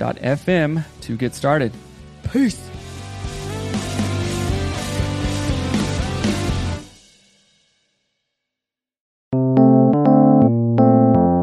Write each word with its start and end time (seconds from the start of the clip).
anchor.fm 0.00 0.84
to 1.02 1.16
get 1.16 1.34
started. 1.34 1.72
Peace. 2.32 2.58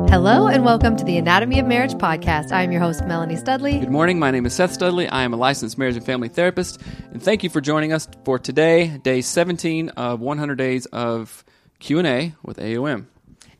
Hello, 0.10 0.48
and 0.48 0.66
welcome 0.66 0.96
to 0.98 1.06
the 1.06 1.18
Anatomy 1.18 1.60
of 1.60 1.68
Marriage 1.68 1.94
podcast. 1.94 2.52
I'm 2.52 2.72
your 2.72 2.82
host, 2.82 3.06
Melanie 3.06 3.36
Studley. 3.38 3.80
Good 3.80 3.92
morning. 3.92 4.20
My 4.20 4.32
name 4.32 4.46
is 4.46 4.54
Seth 4.54 4.74
Studley. 4.74 5.08
I 5.08 5.24
am 5.24 5.34
a 5.34 5.38
licensed 5.38 5.78
marriage 5.78 5.96
and 5.96 6.06
family 6.06 6.28
therapist. 6.28 6.82
And 7.12 7.22
thank 7.22 7.44
you 7.44 7.50
for 7.50 7.62
joining 7.62 7.94
us 7.94 8.08
for 8.26 8.40
today, 8.40 8.98
day 8.98 9.22
17 9.22 9.90
of 9.90 10.20
100 10.20 10.56
days 10.56 10.86
of 10.88 11.46
Q&A 11.80 12.34
with 12.44 12.58
AOM. 12.58 13.06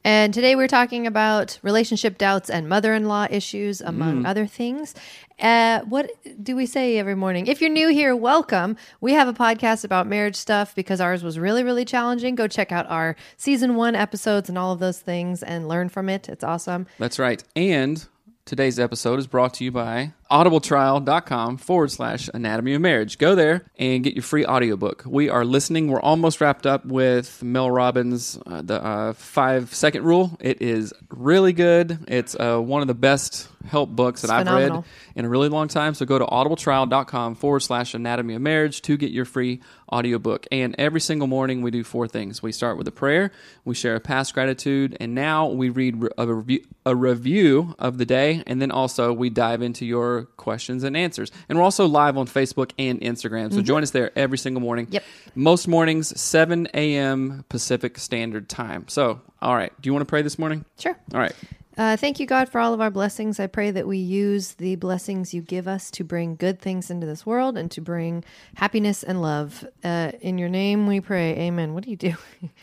And 0.08 0.34
today 0.34 0.56
we're 0.56 0.70
talking 0.70 1.06
about 1.06 1.60
relationship 1.64 2.18
doubts 2.18 2.50
and 2.50 2.70
mother 2.70 2.94
in 2.94 3.10
law 3.10 3.28
issues, 3.30 3.82
among 3.82 4.26
other 4.26 4.48
things. 4.48 4.96
Uh, 5.38 5.82
what 5.82 6.10
do 6.42 6.56
we 6.56 6.66
say 6.66 6.98
every 6.98 7.14
morning? 7.14 7.48
If 7.48 7.60
you're 7.60 7.70
new 7.70 7.90
here, 7.90 8.16
welcome. 8.16 8.78
We 9.02 9.12
have 9.12 9.28
a 9.28 9.34
podcast 9.34 9.84
about 9.84 10.08
marriage 10.08 10.38
stuff 10.38 10.74
because 10.74 11.02
ours 11.02 11.24
was 11.24 11.38
really, 11.38 11.62
really 11.62 11.84
challenging. 11.84 12.36
Go 12.36 12.48
check 12.48 12.72
out 12.72 12.90
our 12.90 13.18
season 13.36 13.76
one 13.76 13.96
episodes 13.96 14.48
and 14.48 14.58
all 14.58 14.72
of 14.72 14.80
those 14.80 14.98
things 14.98 15.44
and 15.44 15.68
learn 15.68 15.90
from 15.90 16.08
it. 16.08 16.30
It's 16.30 16.42
awesome. 16.42 16.88
That's 17.00 17.20
right. 17.20 17.44
And 17.54 18.08
today's 18.46 18.80
episode 18.80 19.20
is 19.20 19.28
brought 19.28 19.56
to 19.56 19.66
you 19.66 19.74
by 19.74 20.14
audibletrial.com 20.32 21.58
forward 21.58 21.92
slash 21.92 22.30
anatomy 22.34 22.74
of 22.74 22.82
marriage. 22.82 23.18
Go 23.18 23.36
there 23.36 23.66
and 23.78 24.04
get 24.04 24.14
your 24.14 24.24
free 24.24 24.46
audiobook. 24.46 25.04
We 25.06 25.30
are 25.30 25.46
listening. 25.46 25.88
We're 25.90 26.02
almost 26.02 26.42
wrapped 26.42 26.66
up 26.66 26.86
with 26.86 27.42
Mel 27.44 27.70
Robbins' 27.70 28.38
uh, 28.46 28.62
the 28.62 28.84
uh, 28.84 29.14
five 29.14 29.74
second 29.74 30.04
rule. 30.04 30.38
It 30.40 30.62
is 30.62 30.94
really 31.10 31.54
good. 31.54 32.06
It's 32.08 32.36
uh, 32.40 32.60
one 32.60 32.82
of 32.82 32.88
the 32.88 32.94
best 32.94 33.48
help 33.68 33.90
books 33.90 34.22
that 34.22 34.32
I've 34.32 34.48
read 34.48 34.84
in 35.16 35.26
a 35.26 35.30
really 35.30 35.50
long 35.50 35.68
time. 35.68 35.94
So 35.94 36.06
go 36.06 36.18
to 36.18 36.26
audibletrial.com 36.26 37.36
forward 37.36 37.60
slash 37.60 37.94
anatomy 37.94 38.36
of 38.36 38.42
marriage 38.42 38.82
to 38.84 38.98
get 38.98 39.12
your 39.12 39.26
free 39.26 39.62
audiobook. 39.92 40.48
And 40.52 40.76
every 40.78 41.02
single 41.02 41.28
morning 41.28 41.62
we 41.62 41.72
do 41.72 41.84
four 41.84 42.08
things. 42.08 42.42
We 42.42 42.52
start 42.52 42.78
with 42.78 42.88
a 42.88 42.92
prayer, 42.92 43.32
we 43.66 43.76
share 43.76 43.96
a 43.96 44.00
past 44.00 44.34
gratitude, 44.34 44.98
and 45.00 45.14
now 45.14 45.48
we 45.48 45.70
read 45.70 46.02
a 46.18 46.34
review, 46.34 46.66
a 46.86 46.96
review 46.96 47.76
of 47.80 47.98
the 47.98 48.06
day, 48.06 48.44
and 48.48 48.62
then 48.62 48.72
also 48.72 49.14
we 49.14 49.30
dive 49.30 49.62
into 49.62 49.86
your 49.86 50.17
questions 50.24 50.84
and 50.84 50.96
answers. 50.98 51.32
And 51.50 51.58
we're 51.58 51.64
also 51.64 51.86
live 51.88 52.18
on 52.18 52.28
Facebook 52.28 52.72
and 52.78 53.00
Instagram. 53.02 53.54
So 53.54 53.62
join 53.62 53.84
us 53.84 53.92
there 53.92 54.12
every 54.18 54.38
single 54.38 54.62
morning. 54.62 54.86
Mm-hmm. 54.86 54.94
Yep. 54.96 55.04
Most 55.36 55.68
mornings, 55.68 56.20
7 56.20 56.68
a.m. 56.74 57.46
Pacific 57.50 57.98
Standard 57.98 58.50
Time. 58.50 58.86
So, 58.88 59.22
all 59.42 59.56
right. 59.56 59.72
Do 59.82 59.88
you 59.88 59.94
want 59.94 60.02
to 60.02 60.10
pray 60.10 60.22
this 60.22 60.38
morning? 60.40 60.66
Sure. 60.80 60.98
All 61.14 61.20
right. 61.20 61.34
Uh, 61.78 61.96
thank 61.96 62.20
you, 62.20 62.26
God, 62.26 62.50
for 62.50 62.60
all 62.60 62.74
of 62.74 62.82
our 62.82 62.90
blessings. 62.90 63.40
I 63.40 63.46
pray 63.46 63.70
that 63.70 63.86
we 63.86 64.00
use 64.00 64.54
the 64.54 64.76
blessings 64.78 65.32
you 65.36 65.42
give 65.44 65.68
us 65.68 65.92
to 65.92 66.04
bring 66.04 66.36
good 66.36 66.60
things 66.60 66.90
into 66.90 67.06
this 67.06 67.24
world 67.24 67.56
and 67.56 67.70
to 67.70 67.82
bring 67.82 68.24
happiness 68.56 69.04
and 69.04 69.22
love. 69.22 69.64
Uh, 69.84 70.12
in 70.22 70.40
your 70.40 70.50
name 70.50 70.88
we 70.88 71.02
pray. 71.02 71.36
Amen. 71.38 71.76
What 71.76 71.84
do 71.84 71.92
you 71.92 71.96
do? 71.96 72.16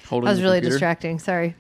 Holding 0.08 0.24
that 0.26 0.32
was 0.32 0.42
really 0.42 0.56
computer. 0.56 0.74
distracting. 0.74 1.20
Sorry. 1.20 1.54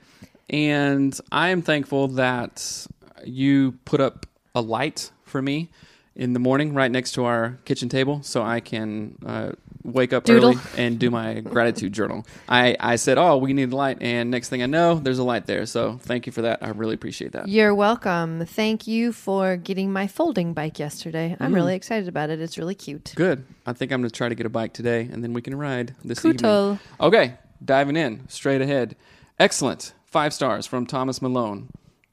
and 0.50 1.16
I 1.30 1.50
am 1.50 1.62
thankful 1.62 2.08
that 2.08 2.88
you 3.24 3.78
put 3.84 4.00
up 4.00 4.26
a 4.56 4.60
light 4.60 5.12
for 5.34 5.42
me 5.42 5.68
in 6.14 6.32
the 6.32 6.38
morning 6.38 6.74
right 6.74 6.92
next 6.92 7.10
to 7.10 7.24
our 7.24 7.58
kitchen 7.64 7.88
table 7.88 8.22
so 8.22 8.40
I 8.40 8.60
can 8.60 9.18
uh, 9.26 9.50
wake 9.82 10.12
up 10.12 10.22
Doodle. 10.22 10.50
early 10.50 10.58
and 10.76 10.96
do 10.96 11.10
my 11.10 11.40
gratitude 11.40 11.92
journal. 11.92 12.24
I, 12.48 12.76
I 12.78 12.94
said, 12.94 13.18
Oh, 13.18 13.36
we 13.38 13.52
need 13.52 13.72
a 13.72 13.76
light. 13.76 13.98
And 14.00 14.30
next 14.30 14.48
thing 14.48 14.62
I 14.62 14.66
know, 14.66 14.94
there's 14.94 15.18
a 15.18 15.24
light 15.24 15.46
there. 15.46 15.66
So 15.66 15.98
thank 16.02 16.26
you 16.26 16.30
for 16.32 16.42
that. 16.42 16.62
I 16.62 16.68
really 16.68 16.94
appreciate 16.94 17.32
that. 17.32 17.48
You're 17.48 17.74
welcome. 17.74 18.46
Thank 18.46 18.86
you 18.86 19.10
for 19.12 19.56
getting 19.56 19.92
my 19.92 20.06
folding 20.06 20.54
bike 20.54 20.78
yesterday. 20.78 21.36
I'm 21.40 21.52
really 21.52 21.74
excited 21.74 22.06
about 22.06 22.30
it. 22.30 22.40
It's 22.40 22.56
really 22.56 22.76
cute. 22.76 23.12
Good. 23.16 23.44
I 23.66 23.72
think 23.72 23.90
I'm 23.90 24.00
going 24.02 24.08
to 24.08 24.16
try 24.16 24.28
to 24.28 24.36
get 24.36 24.46
a 24.46 24.50
bike 24.50 24.72
today 24.72 25.08
and 25.10 25.24
then 25.24 25.32
we 25.32 25.42
can 25.42 25.56
ride 25.58 25.96
this 26.04 26.24
evening. 26.24 26.78
Okay, 27.00 27.34
diving 27.64 27.96
in 27.96 28.28
straight 28.28 28.60
ahead. 28.62 28.94
Excellent. 29.40 29.94
Five 30.06 30.32
stars 30.32 30.64
from 30.64 30.86
Thomas 30.86 31.20
Malone. 31.20 31.70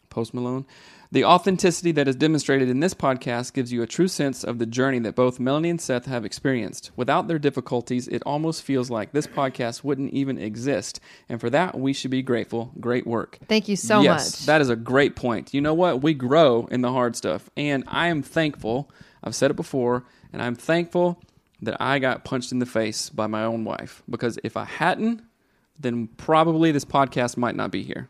Post 0.09 0.33
Malone. 0.33 0.65
The 1.13 1.25
authenticity 1.25 1.91
that 1.91 2.07
is 2.07 2.15
demonstrated 2.15 2.69
in 2.69 2.79
this 2.79 2.93
podcast 2.93 3.51
gives 3.51 3.73
you 3.73 3.81
a 3.81 3.87
true 3.87 4.07
sense 4.07 4.45
of 4.45 4.59
the 4.59 4.65
journey 4.65 4.97
that 4.99 5.13
both 5.13 5.41
Melanie 5.41 5.69
and 5.69 5.81
Seth 5.81 6.05
have 6.05 6.23
experienced. 6.23 6.89
Without 6.95 7.27
their 7.27 7.37
difficulties, 7.37 8.07
it 8.07 8.23
almost 8.25 8.63
feels 8.63 8.89
like 8.89 9.11
this 9.11 9.27
podcast 9.27 9.83
wouldn't 9.83 10.13
even 10.13 10.37
exist. 10.37 11.01
And 11.27 11.41
for 11.41 11.49
that, 11.49 11.77
we 11.77 11.91
should 11.91 12.11
be 12.11 12.21
grateful. 12.21 12.71
Great 12.79 13.05
work. 13.05 13.39
Thank 13.49 13.67
you 13.67 13.75
so 13.75 13.99
yes, 13.99 14.39
much. 14.39 14.45
that 14.45 14.61
is 14.61 14.69
a 14.69 14.75
great 14.77 15.17
point. 15.17 15.53
You 15.53 15.59
know 15.59 15.73
what? 15.73 16.01
We 16.01 16.13
grow 16.13 16.67
in 16.67 16.79
the 16.79 16.93
hard 16.93 17.17
stuff. 17.17 17.49
And 17.57 17.83
I 17.87 18.07
am 18.07 18.23
thankful. 18.23 18.89
I've 19.21 19.35
said 19.35 19.51
it 19.51 19.57
before, 19.57 20.05
and 20.31 20.41
I'm 20.41 20.55
thankful 20.55 21.21
that 21.61 21.75
I 21.81 21.99
got 21.99 22.23
punched 22.23 22.53
in 22.53 22.59
the 22.59 22.65
face 22.65 23.09
by 23.09 23.27
my 23.27 23.43
own 23.43 23.65
wife. 23.65 24.01
Because 24.09 24.39
if 24.45 24.55
I 24.55 24.63
hadn't, 24.63 25.21
then 25.77 26.07
probably 26.07 26.71
this 26.71 26.85
podcast 26.85 27.35
might 27.35 27.57
not 27.57 27.69
be 27.69 27.83
here. 27.83 28.07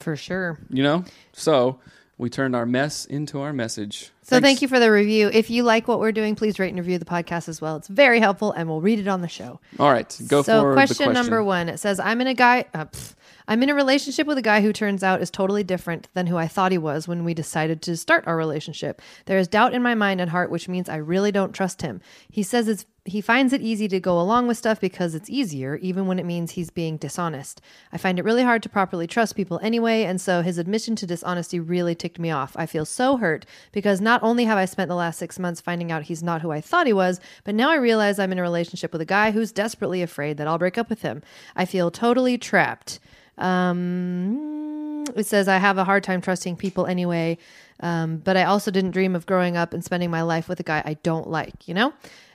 for 0.00 0.16
sure. 0.16 0.58
You 0.68 0.82
know? 0.82 1.04
So 1.32 1.80
we 2.22 2.30
turned 2.30 2.54
our 2.54 2.64
mess 2.64 3.04
into 3.04 3.40
our 3.40 3.52
message. 3.52 4.12
So 4.22 4.38
thank 4.38 4.62
you 4.62 4.68
for 4.68 4.78
the 4.78 4.92
review. 4.92 5.28
If 5.32 5.50
you 5.50 5.64
like 5.64 5.88
what 5.88 5.98
we're 5.98 6.12
doing, 6.12 6.36
please 6.36 6.60
rate 6.60 6.68
and 6.68 6.78
review 6.78 6.96
the 6.96 7.04
podcast 7.04 7.48
as 7.48 7.60
well. 7.60 7.74
It's 7.76 7.88
very 7.88 8.20
helpful, 8.20 8.52
and 8.52 8.68
we'll 8.68 8.80
read 8.80 9.00
it 9.00 9.08
on 9.08 9.22
the 9.22 9.28
show. 9.28 9.58
All 9.80 9.90
right, 9.90 10.18
go 10.28 10.42
so 10.42 10.62
for 10.62 10.72
question, 10.72 11.06
question 11.06 11.14
number 11.14 11.42
one. 11.42 11.68
It 11.68 11.78
says, 11.78 11.98
"I'm 11.98 12.20
in 12.20 12.28
a 12.28 12.34
guy. 12.34 12.66
Uh, 12.72 12.84
pff, 12.84 13.14
I'm 13.48 13.60
in 13.64 13.70
a 13.70 13.74
relationship 13.74 14.28
with 14.28 14.38
a 14.38 14.42
guy 14.42 14.60
who 14.60 14.72
turns 14.72 15.02
out 15.02 15.20
is 15.20 15.32
totally 15.32 15.64
different 15.64 16.08
than 16.14 16.28
who 16.28 16.36
I 16.36 16.46
thought 16.46 16.70
he 16.70 16.78
was 16.78 17.08
when 17.08 17.24
we 17.24 17.34
decided 17.34 17.82
to 17.82 17.96
start 17.96 18.24
our 18.28 18.36
relationship. 18.36 19.02
There 19.26 19.38
is 19.38 19.48
doubt 19.48 19.74
in 19.74 19.82
my 19.82 19.96
mind 19.96 20.20
and 20.20 20.30
heart, 20.30 20.50
which 20.50 20.68
means 20.68 20.88
I 20.88 20.96
really 20.96 21.32
don't 21.32 21.52
trust 21.52 21.82
him. 21.82 22.00
He 22.30 22.44
says 22.44 22.68
it's 22.68 22.86
he 23.04 23.20
finds 23.20 23.52
it 23.52 23.60
easy 23.60 23.88
to 23.88 23.98
go 23.98 24.20
along 24.20 24.46
with 24.46 24.56
stuff 24.56 24.80
because 24.80 25.16
it's 25.16 25.28
easier, 25.28 25.74
even 25.76 26.06
when 26.06 26.20
it 26.20 26.26
means 26.26 26.52
he's 26.52 26.70
being 26.70 26.96
dishonest. 26.96 27.60
I 27.92 27.98
find 27.98 28.16
it 28.16 28.24
really 28.24 28.44
hard 28.44 28.62
to 28.62 28.68
properly 28.68 29.08
trust 29.08 29.34
people 29.34 29.58
anyway, 29.60 30.04
and 30.04 30.20
so 30.20 30.40
his 30.42 30.56
admission 30.56 30.94
to 30.96 31.06
dishonesty 31.06 31.58
really 31.58 31.96
ticked 31.96 32.20
me 32.20 32.30
off. 32.30 32.52
I 32.56 32.66
feel 32.66 32.84
so 32.84 33.16
hurt 33.16 33.44
because 33.72 34.00
not 34.00 34.22
only 34.22 34.44
have 34.44 34.56
I 34.56 34.66
spent 34.66 34.88
the 34.88 34.94
last 34.94 35.18
six 35.18 35.40
months 35.40 35.60
finding 35.60 35.90
out 35.90 36.04
he's 36.04 36.22
not 36.22 36.42
who 36.42 36.52
I 36.52 36.60
thought 36.60 36.86
he 36.86 36.92
was, 36.92 37.20
but 37.42 37.56
now 37.56 37.70
I 37.70 37.76
realize 37.76 38.20
I'm 38.20 38.30
in 38.30 38.38
a 38.38 38.42
relationship 38.42 38.92
with 38.92 39.00
a 39.00 39.06
guy 39.06 39.32
who's 39.32 39.50
desperately 39.50 40.00
afraid 40.00 40.36
that 40.36 40.46
I'll 40.46 40.58
break 40.58 40.78
up 40.78 40.88
with 40.88 41.02
him. 41.02 41.22
I 41.56 41.64
feel 41.64 41.90
totally 41.90 42.38
trapped. 42.38 43.00
Um, 43.36 45.04
it 45.16 45.26
says 45.26 45.48
I 45.48 45.56
have 45.58 45.76
a 45.76 45.84
hard 45.84 46.04
time 46.04 46.20
trusting 46.20 46.54
people 46.56 46.86
anyway, 46.86 47.38
um, 47.80 48.18
but 48.18 48.36
I 48.36 48.44
also 48.44 48.70
didn't 48.70 48.92
dream 48.92 49.16
of 49.16 49.26
growing 49.26 49.56
up 49.56 49.72
and 49.74 49.84
spending 49.84 50.10
my 50.10 50.22
life 50.22 50.48
with 50.48 50.60
a 50.60 50.62
guy 50.62 50.82
I 50.84 50.94
don't 50.94 51.28
like, 51.28 51.66
you 51.66 51.74
know? 51.74 51.92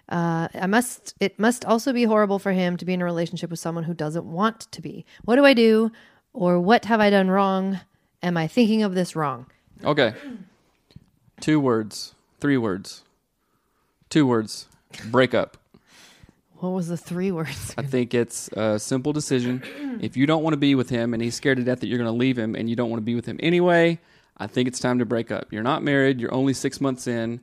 Uh, 0.10 0.48
I 0.54 0.68
must. 0.68 1.16
It 1.20 1.38
must 1.38 1.66
also 1.66 1.92
be 1.92 2.06
horrible 2.06 2.40
for 2.40 2.52
him 2.52 2.78
to 2.78 2.86
be 2.86 2.94
in 2.94 3.02
a 3.02 3.06
relationship 3.06 3.50
with 3.50 3.60
someone 3.60 3.84
who 3.84 3.94
doesn't 3.94 4.26
want 4.26 4.62
to 4.72 4.82
be. 4.82 5.06
What 5.26 5.36
do 5.36 5.46
I 5.46 5.54
do, 5.54 5.92
or 6.34 6.60
what 6.60 6.86
have 6.86 7.00
I 7.02 7.10
done 7.10 7.30
wrong? 7.30 7.80
Am 8.24 8.38
I 8.38 8.48
thinking 8.48 8.84
of 8.84 8.96
this 8.96 9.16
wrong? 9.16 9.48
Okay. 9.84 10.14
Two 11.40 11.60
words. 11.60 12.16
Three 12.40 12.58
words. 12.58 13.04
Two 14.10 14.26
words. 14.26 14.68
Break 15.12 15.34
up. 15.34 15.58
What 16.60 16.70
was 16.70 16.88
the 16.88 16.98
three 16.98 17.32
words? 17.32 17.76
I 17.78 17.84
think 17.84 18.16
it's 18.16 18.48
a 18.54 18.80
simple 18.80 19.14
decision. 19.14 20.00
If 20.02 20.18
you 20.18 20.26
don't 20.26 20.42
want 20.42 20.54
to 20.54 20.58
be 20.58 20.74
with 20.74 20.90
him 20.90 21.14
and 21.14 21.22
he's 21.22 21.36
scared 21.36 21.58
to 21.58 21.64
death 21.64 21.82
that 21.82 21.88
you're 21.88 22.00
going 22.00 22.10
to 22.10 22.18
leave 22.18 22.38
him 22.38 22.56
and 22.56 22.68
you 22.70 22.76
don't 22.76 22.90
want 22.90 23.00
to 23.00 23.06
be 23.06 23.14
with 23.14 23.28
him 23.28 23.40
anyway, 23.44 24.00
I 24.38 24.48
think 24.48 24.68
it's 24.68 24.80
time 24.80 24.98
to 25.00 25.06
break 25.06 25.32
up. 25.32 25.52
You're 25.52 25.64
not 25.64 25.84
married, 25.84 26.20
you're 26.20 26.34
only 26.34 26.54
six 26.54 26.82
months 26.82 27.06
in. 27.06 27.42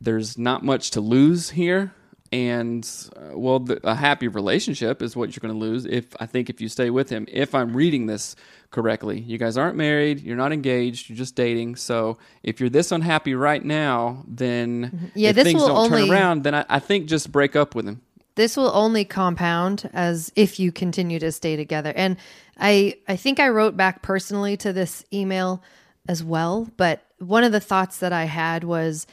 There's 0.00 0.38
not 0.38 0.64
much 0.64 0.90
to 0.92 1.00
lose 1.00 1.50
here. 1.50 1.92
And, 2.32 2.88
uh, 3.16 3.36
well, 3.36 3.58
the, 3.58 3.80
a 3.82 3.94
happy 3.94 4.28
relationship 4.28 5.02
is 5.02 5.16
what 5.16 5.30
you're 5.34 5.40
going 5.40 5.52
to 5.52 5.58
lose 5.58 5.84
if 5.84 6.14
I 6.20 6.26
think 6.26 6.48
if 6.48 6.60
you 6.60 6.68
stay 6.68 6.88
with 6.90 7.10
him. 7.10 7.26
If 7.28 7.56
I'm 7.56 7.76
reading 7.76 8.06
this 8.06 8.36
correctly, 8.70 9.18
you 9.18 9.36
guys 9.36 9.56
aren't 9.56 9.76
married, 9.76 10.20
you're 10.20 10.36
not 10.36 10.52
engaged, 10.52 11.08
you're 11.08 11.16
just 11.18 11.34
dating. 11.34 11.74
So 11.74 12.18
if 12.44 12.60
you're 12.60 12.70
this 12.70 12.92
unhappy 12.92 13.34
right 13.34 13.64
now, 13.64 14.22
then 14.28 15.10
Yeah, 15.16 15.30
if 15.30 15.34
this 15.36 15.44
things 15.44 15.60
will 15.60 15.68
don't 15.68 15.88
turn 15.90 16.02
only- 16.02 16.10
around, 16.14 16.44
then 16.44 16.54
I, 16.54 16.64
I 16.68 16.78
think 16.78 17.06
just 17.08 17.32
break 17.32 17.56
up 17.56 17.74
with 17.74 17.86
him. 17.88 18.00
this 18.36 18.56
will 18.56 18.70
only 18.74 19.04
compound 19.04 19.90
as 19.92 20.30
if 20.36 20.60
you 20.60 20.70
continue 20.70 21.18
to 21.18 21.32
stay 21.32 21.56
together. 21.56 21.92
And 21.96 22.16
I 22.58 22.94
I 23.08 23.16
think 23.16 23.40
I 23.40 23.48
wrote 23.48 23.76
back 23.76 24.02
personally 24.02 24.56
to 24.58 24.72
this 24.72 25.04
email 25.12 25.64
as 26.08 26.22
well, 26.22 26.68
but 26.76 27.02
one 27.18 27.42
of 27.42 27.50
the 27.50 27.60
thoughts 27.60 27.98
that 27.98 28.12
I 28.12 28.24
had 28.26 28.62
was 28.62 29.04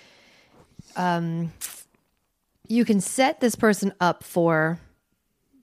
um 0.98 1.52
you 2.68 2.84
can 2.84 3.00
set 3.00 3.40
this 3.40 3.56
person 3.56 3.94
up 4.02 4.24
for 4.24 4.80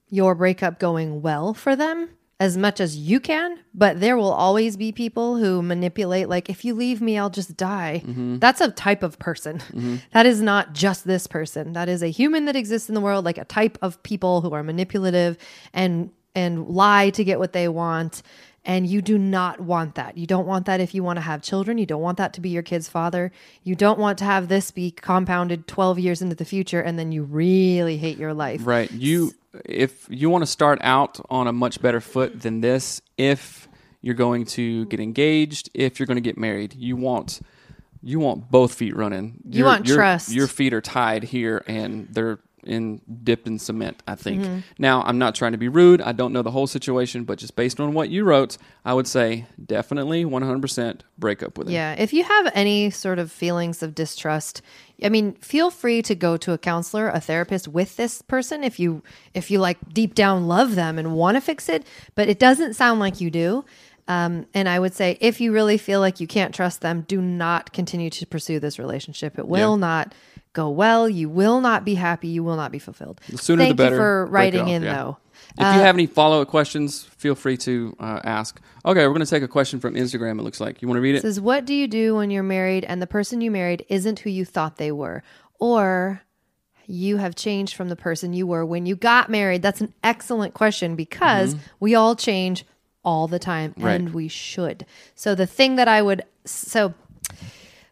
your 0.09 0.33
breakup 0.33 0.79
going 0.79 1.21
well 1.21 1.53
for 1.53 1.75
them 1.75 2.09
as 2.37 2.57
much 2.57 2.81
as 2.81 2.97
you 2.97 3.21
can, 3.21 3.59
but 3.73 4.01
there 4.01 4.17
will 4.17 4.31
always 4.31 4.75
be 4.75 4.91
people 4.91 5.37
who 5.37 5.61
manipulate 5.61 6.27
like 6.27 6.49
if 6.49 6.65
you 6.65 6.73
leave 6.73 7.01
me 7.01 7.17
I'll 7.17 7.29
just 7.29 7.55
die. 7.55 8.03
That's 8.39 8.59
a 8.59 8.71
type 8.71 9.03
of 9.03 9.17
person. 9.19 9.61
That 10.11 10.25
is 10.25 10.41
not 10.41 10.73
just 10.73 11.05
this 11.05 11.27
person. 11.27 11.73
That 11.73 11.87
is 11.87 12.03
a 12.03 12.07
human 12.07 12.45
that 12.45 12.55
exists 12.57 12.89
in 12.89 12.95
the 12.95 13.01
world 13.01 13.23
like 13.23 13.37
a 13.37 13.45
type 13.45 13.77
of 13.81 14.01
people 14.03 14.41
who 14.41 14.53
are 14.53 14.63
manipulative 14.63 15.37
and 15.73 16.11
and 16.33 16.67
lie 16.67 17.09
to 17.11 17.23
get 17.23 17.39
what 17.39 17.53
they 17.53 17.69
want. 17.69 18.21
And 18.67 18.87
you 18.87 19.01
do 19.01 19.17
not 19.19 19.59
want 19.59 19.93
that. 19.95 20.17
You 20.17 20.25
don't 20.25 20.47
want 20.47 20.65
that 20.65 20.79
if 20.79 20.95
you 20.95 21.03
want 21.03 21.17
to 21.17 21.21
have 21.21 21.43
children. 21.43 21.77
You 21.77 21.85
don't 21.85 22.01
want 22.01 22.17
that 22.17 22.33
to 22.33 22.41
be 22.41 22.49
your 22.49 22.63
kid's 22.63 22.89
father. 22.89 23.31
You 23.63 23.75
don't 23.75 23.99
want 23.99 24.17
to 24.19 24.25
have 24.25 24.47
this 24.47 24.71
be 24.71 24.89
compounded 24.89 25.67
12 25.67 25.99
years 25.99 26.21
into 26.21 26.35
the 26.35 26.45
future 26.45 26.81
and 26.81 26.97
then 26.97 27.11
you 27.11 27.23
really 27.23 27.97
hate 27.97 28.17
your 28.17 28.33
life. 28.33 28.61
Right. 28.65 28.91
You 28.91 29.33
if 29.63 30.07
you 30.09 30.29
want 30.29 30.41
to 30.41 30.47
start 30.47 30.79
out 30.81 31.19
on 31.29 31.47
a 31.47 31.53
much 31.53 31.81
better 31.81 32.01
foot 32.01 32.41
than 32.41 32.59
this, 32.61 33.01
if 33.17 33.69
you're 34.01 34.15
going 34.15 34.45
to 34.45 34.85
get 34.87 34.99
engaged, 34.99 35.69
if 35.73 35.99
you're 35.99 36.07
going 36.07 36.17
to 36.17 36.21
get 36.21 36.37
married, 36.37 36.73
you 36.73 36.95
want 36.95 37.41
you 38.01 38.19
want 38.19 38.51
both 38.51 38.73
feet 38.73 38.95
running. 38.95 39.41
You 39.49 39.59
Your- 39.59 39.67
want 39.67 39.87
your- 39.87 39.97
trust. 39.97 40.31
Your 40.31 40.47
feet 40.47 40.73
are 40.73 40.81
tied 40.81 41.23
here 41.23 41.63
and 41.67 42.07
they're 42.11 42.39
in 42.67 43.01
dipped 43.23 43.47
in 43.47 43.59
cement, 43.59 44.01
I 44.07 44.15
think. 44.15 44.41
Mm-hmm. 44.43 44.59
Now, 44.79 45.03
I'm 45.03 45.17
not 45.17 45.35
trying 45.35 45.51
to 45.53 45.57
be 45.57 45.67
rude. 45.67 46.01
I 46.01 46.11
don't 46.11 46.33
know 46.33 46.41
the 46.41 46.51
whole 46.51 46.67
situation, 46.67 47.23
but 47.23 47.37
just 47.37 47.55
based 47.55 47.79
on 47.79 47.93
what 47.93 48.09
you 48.09 48.23
wrote, 48.23 48.57
I 48.83 48.93
would 48.93 49.07
say 49.07 49.45
definitely 49.63 50.25
100% 50.25 51.01
break 51.17 51.43
up 51.43 51.57
with 51.57 51.67
him. 51.67 51.73
Yeah. 51.73 51.95
If 51.97 52.13
you 52.13 52.23
have 52.23 52.51
any 52.53 52.89
sort 52.89 53.19
of 53.19 53.31
feelings 53.31 53.81
of 53.83 53.95
distrust, 53.95 54.61
I 55.03 55.09
mean, 55.09 55.33
feel 55.35 55.71
free 55.71 56.01
to 56.03 56.15
go 56.15 56.37
to 56.37 56.53
a 56.53 56.57
counselor, 56.57 57.09
a 57.09 57.19
therapist 57.19 57.67
with 57.67 57.97
this 57.97 58.21
person 58.21 58.63
if 58.63 58.79
you 58.79 59.03
if 59.33 59.51
you 59.51 59.59
like 59.59 59.77
deep 59.93 60.15
down 60.15 60.47
love 60.47 60.75
them 60.75 60.97
and 60.97 61.15
want 61.15 61.35
to 61.35 61.41
fix 61.41 61.67
it, 61.69 61.85
but 62.15 62.29
it 62.29 62.39
doesn't 62.39 62.75
sound 62.75 62.99
like 62.99 63.19
you 63.19 63.29
do. 63.29 63.65
Um, 64.07 64.45
and 64.53 64.69
I 64.69 64.79
would 64.79 64.93
say 64.93 65.17
if 65.19 65.41
you 65.41 65.51
really 65.51 65.77
feel 65.79 65.99
like 65.99 66.19
you 66.19 66.27
can't 66.27 66.53
trust 66.53 66.81
them, 66.81 67.01
do 67.07 67.19
not 67.21 67.73
continue 67.73 68.09
to 68.11 68.25
pursue 68.27 68.59
this 68.59 68.77
relationship. 68.77 69.39
It 69.39 69.47
will 69.47 69.73
Yeah. 69.73 69.79
not 69.79 70.13
go 70.55 70.69
well. 70.69 71.07
You 71.07 71.29
will 71.29 71.61
not 71.61 71.85
be 71.85 71.93
happy. 71.93 72.29
You 72.29 72.43
will 72.43 72.55
not 72.55 72.71
be 72.71 72.79
fulfilled. 72.79 73.21
The 73.29 73.37
sooner 73.37 73.63
Thank 73.63 73.77
the 73.77 73.83
better. 73.83 73.89
Thank 73.89 73.93
you 73.93 74.01
for 74.01 74.25
writing 74.25 74.61
off, 74.61 74.69
in 74.69 74.83
yeah. 74.83 74.95
though. 74.95 75.17
If 75.57 75.75
you 75.75 75.81
have 75.81 75.95
any 75.95 76.07
follow 76.07 76.41
up 76.41 76.47
questions, 76.47 77.03
feel 77.03 77.35
free 77.35 77.55
to 77.57 77.95
uh, 77.99 78.19
ask. 78.23 78.59
Okay, 78.83 79.01
we're 79.01 79.13
going 79.13 79.19
to 79.21 79.25
take 79.25 79.43
a 79.43 79.47
question 79.47 79.79
from 79.79 79.93
Instagram, 79.93 80.39
it 80.39 80.43
looks 80.43 80.59
like. 80.59 80.81
You 80.81 80.87
want 80.87 80.97
to 80.97 81.01
read 81.01 81.15
it? 81.15 81.19
It 81.19 81.21
says, 81.21 81.39
What 81.39 81.65
do 81.65 81.73
you 81.73 81.87
do 81.87 82.15
when 82.15 82.29
you're 82.31 82.43
married 82.43 82.83
and 82.83 83.01
the 83.01 83.07
person 83.07 83.41
you 83.41 83.51
married 83.51 83.85
isn't 83.87 84.19
who 84.19 84.29
you 84.29 84.43
thought 84.43 84.77
they 84.77 84.91
were? 84.91 85.23
Or 85.59 86.21
you 86.87 87.17
have 87.17 87.35
changed 87.35 87.75
from 87.75 87.89
the 87.89 87.95
person 87.95 88.33
you 88.33 88.47
were 88.47 88.65
when 88.65 88.85
you 88.85 88.95
got 88.95 89.29
married? 89.29 89.61
That's 89.61 89.81
an 89.81 89.93
excellent 90.03 90.53
question 90.53 90.95
because 90.95 91.55
we 91.79 91.95
all 91.95 92.15
change 92.15 92.65
all 93.03 93.27
the 93.27 93.39
time 93.39 93.73
Right. 93.77 93.93
and 93.93 94.13
we 94.13 94.27
should. 94.27 94.85
So, 95.13 95.35
the 95.35 95.47
thing 95.47 95.75
that 95.77 95.87
I 95.87 96.01
would, 96.01 96.23
so, 96.43 96.93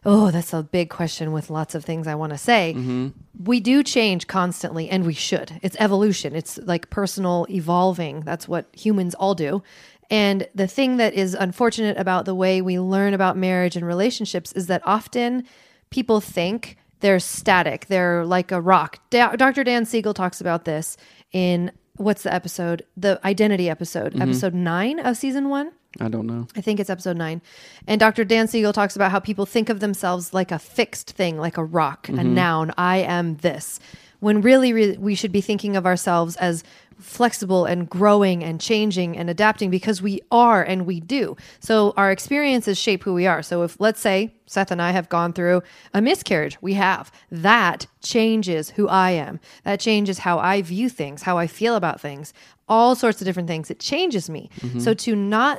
oh, 0.04 0.30
that's 0.30 0.52
a 0.52 0.62
big 0.62 0.90
question 0.90 1.32
with 1.32 1.50
lots 1.50 1.74
of 1.74 1.84
things 1.84 2.06
I 2.06 2.14
want 2.14 2.32
to 2.32 2.38
say. 2.38 2.74
Mm-hmm. 2.76 3.08
We 3.42 3.60
do 3.60 3.82
change 3.82 4.26
constantly 4.26 4.88
and 4.88 5.04
we 5.04 5.14
should. 5.14 5.58
It's 5.62 5.76
evolution, 5.78 6.34
it's 6.34 6.58
like 6.58 6.90
personal 6.90 7.46
evolving. 7.50 8.20
That's 8.20 8.46
what 8.46 8.66
humans 8.74 9.14
all 9.14 9.34
do. 9.34 9.62
And 10.10 10.46
the 10.54 10.66
thing 10.66 10.98
that 10.98 11.14
is 11.14 11.34
unfortunate 11.34 11.96
about 11.96 12.26
the 12.26 12.34
way 12.34 12.60
we 12.60 12.78
learn 12.78 13.14
about 13.14 13.36
marriage 13.36 13.76
and 13.76 13.86
relationships 13.86 14.52
is 14.52 14.66
that 14.66 14.82
often 14.84 15.44
people 15.90 16.20
think 16.20 16.76
they're 17.00 17.20
static, 17.20 17.86
they're 17.86 18.24
like 18.24 18.52
a 18.52 18.60
rock. 18.60 18.98
Da- 19.10 19.36
Dr. 19.36 19.64
Dan 19.64 19.84
Siegel 19.84 20.14
talks 20.14 20.40
about 20.40 20.64
this 20.64 20.96
in 21.32 21.72
what's 21.96 22.22
the 22.22 22.32
episode? 22.32 22.84
The 22.96 23.20
identity 23.24 23.70
episode, 23.70 24.12
mm-hmm. 24.12 24.22
episode 24.22 24.54
nine 24.54 24.98
of 24.98 25.16
season 25.16 25.48
one. 25.48 25.72
I 26.00 26.08
don't 26.08 26.26
know. 26.26 26.46
I 26.56 26.60
think 26.60 26.80
it's 26.80 26.90
episode 26.90 27.16
nine. 27.16 27.40
And 27.86 28.00
Dr. 28.00 28.24
Dan 28.24 28.48
Siegel 28.48 28.72
talks 28.72 28.96
about 28.96 29.10
how 29.10 29.20
people 29.20 29.46
think 29.46 29.68
of 29.68 29.80
themselves 29.80 30.34
like 30.34 30.50
a 30.50 30.58
fixed 30.58 31.10
thing, 31.10 31.38
like 31.38 31.56
a 31.56 31.64
rock, 31.64 32.08
a 32.08 32.12
mm-hmm. 32.12 32.34
noun. 32.34 32.72
I 32.76 32.98
am 32.98 33.36
this. 33.36 33.80
When 34.20 34.40
really, 34.40 34.72
re- 34.72 34.96
we 34.96 35.14
should 35.14 35.32
be 35.32 35.40
thinking 35.40 35.76
of 35.76 35.86
ourselves 35.86 36.36
as 36.36 36.64
flexible 36.98 37.64
and 37.64 37.88
growing 37.88 38.42
and 38.42 38.60
changing 38.60 39.16
and 39.16 39.28
adapting 39.28 39.70
because 39.70 40.00
we 40.00 40.20
are 40.30 40.62
and 40.62 40.86
we 40.86 41.00
do. 41.00 41.36
So 41.60 41.92
our 41.96 42.10
experiences 42.10 42.78
shape 42.78 43.02
who 43.02 43.14
we 43.14 43.26
are. 43.26 43.42
So 43.42 43.62
if, 43.62 43.78
let's 43.80 44.00
say, 44.00 44.34
Seth 44.46 44.70
and 44.70 44.80
I 44.80 44.92
have 44.92 45.08
gone 45.08 45.32
through 45.32 45.62
a 45.92 46.00
miscarriage, 46.00 46.56
we 46.60 46.74
have. 46.74 47.10
That 47.30 47.86
changes 48.02 48.70
who 48.70 48.88
I 48.88 49.10
am. 49.10 49.40
That 49.64 49.80
changes 49.80 50.18
how 50.18 50.38
I 50.38 50.62
view 50.62 50.88
things, 50.88 51.22
how 51.22 51.38
I 51.38 51.46
feel 51.46 51.76
about 51.76 52.00
things, 52.00 52.32
all 52.68 52.94
sorts 52.94 53.20
of 53.20 53.26
different 53.26 53.48
things. 53.48 53.70
It 53.70 53.80
changes 53.80 54.30
me. 54.30 54.50
Mm-hmm. 54.60 54.80
So 54.80 54.94
to 54.94 55.16
not 55.16 55.58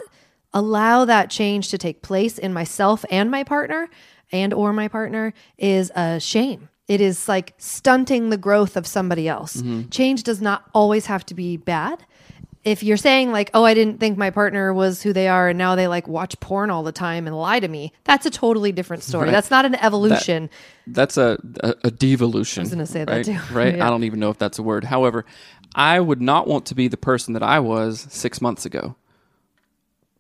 allow 0.56 1.06
that 1.06 1.30
change 1.30 1.70
to 1.70 1.78
take 1.78 2.02
place 2.02 2.40
in 2.40 2.52
myself 2.54 3.06
and 3.12 3.30
my 3.30 3.44
partner 3.44 3.88
and 4.32 4.54
or 4.54 4.74
my 4.74 4.88
partner 4.88 5.34
is 5.60 5.92
a 5.96 6.20
shame 6.20 6.70
it 6.88 7.02
is 7.02 7.28
like 7.28 7.54
stunting 7.58 8.30
the 8.30 8.38
growth 8.38 8.76
of 8.76 8.88
somebody 8.88 9.28
else 9.28 9.58
mm-hmm. 9.58 9.88
change 9.90 10.24
does 10.24 10.42
not 10.42 10.64
always 10.74 11.06
have 11.06 11.24
to 11.26 11.34
be 11.36 11.58
bad 11.58 12.04
if 12.64 12.82
you're 12.82 12.98
saying 12.98 13.32
like 13.32 13.52
oh 13.54 13.64
i 13.64 13.74
didn't 13.76 14.00
think 14.00 14.18
my 14.18 14.30
partner 14.32 14.74
was 14.74 15.04
who 15.04 15.14
they 15.14 15.28
are 15.28 15.50
and 15.50 15.58
now 15.58 15.76
they 15.76 15.88
like 15.88 16.08
watch 16.08 16.40
porn 16.40 16.72
all 16.72 16.84
the 16.84 16.92
time 16.92 17.28
and 17.28 17.38
lie 17.38 17.60
to 17.60 17.68
me 17.68 17.92
that's 18.04 18.26
a 18.26 18.32
totally 18.32 18.72
different 18.72 19.04
story 19.04 19.26
Right. 19.26 19.32
that's 19.32 19.52
not 19.52 19.66
an 19.66 19.76
evolution 19.76 20.50
That's 20.88 21.18
a, 21.18 21.38
a, 21.62 21.76
a 21.86 21.92
devolution. 21.92 22.62
I 22.62 22.64
was 22.64 22.72
gonna 22.72 22.86
say 22.86 23.04
that 23.04 23.12
right? 23.12 23.26
too. 23.26 23.40
Right? 23.54 23.76
Yeah. 23.76 23.88
I 23.88 23.90
don't 23.90 24.04
even 24.04 24.20
know 24.20 24.30
if 24.30 24.38
that's 24.38 24.60
a 24.60 24.64
word. 24.64 24.84
However, 24.84 25.26
I 25.74 26.00
would 26.00 26.22
not 26.22 26.48
want 26.48 26.68
to 26.68 26.76
be 26.76 26.88
the 26.88 26.98
person 26.98 27.34
that 27.34 27.42
I 27.44 27.60
was 27.60 28.06
six 28.10 28.40
months 28.40 28.66
ago. 28.68 28.96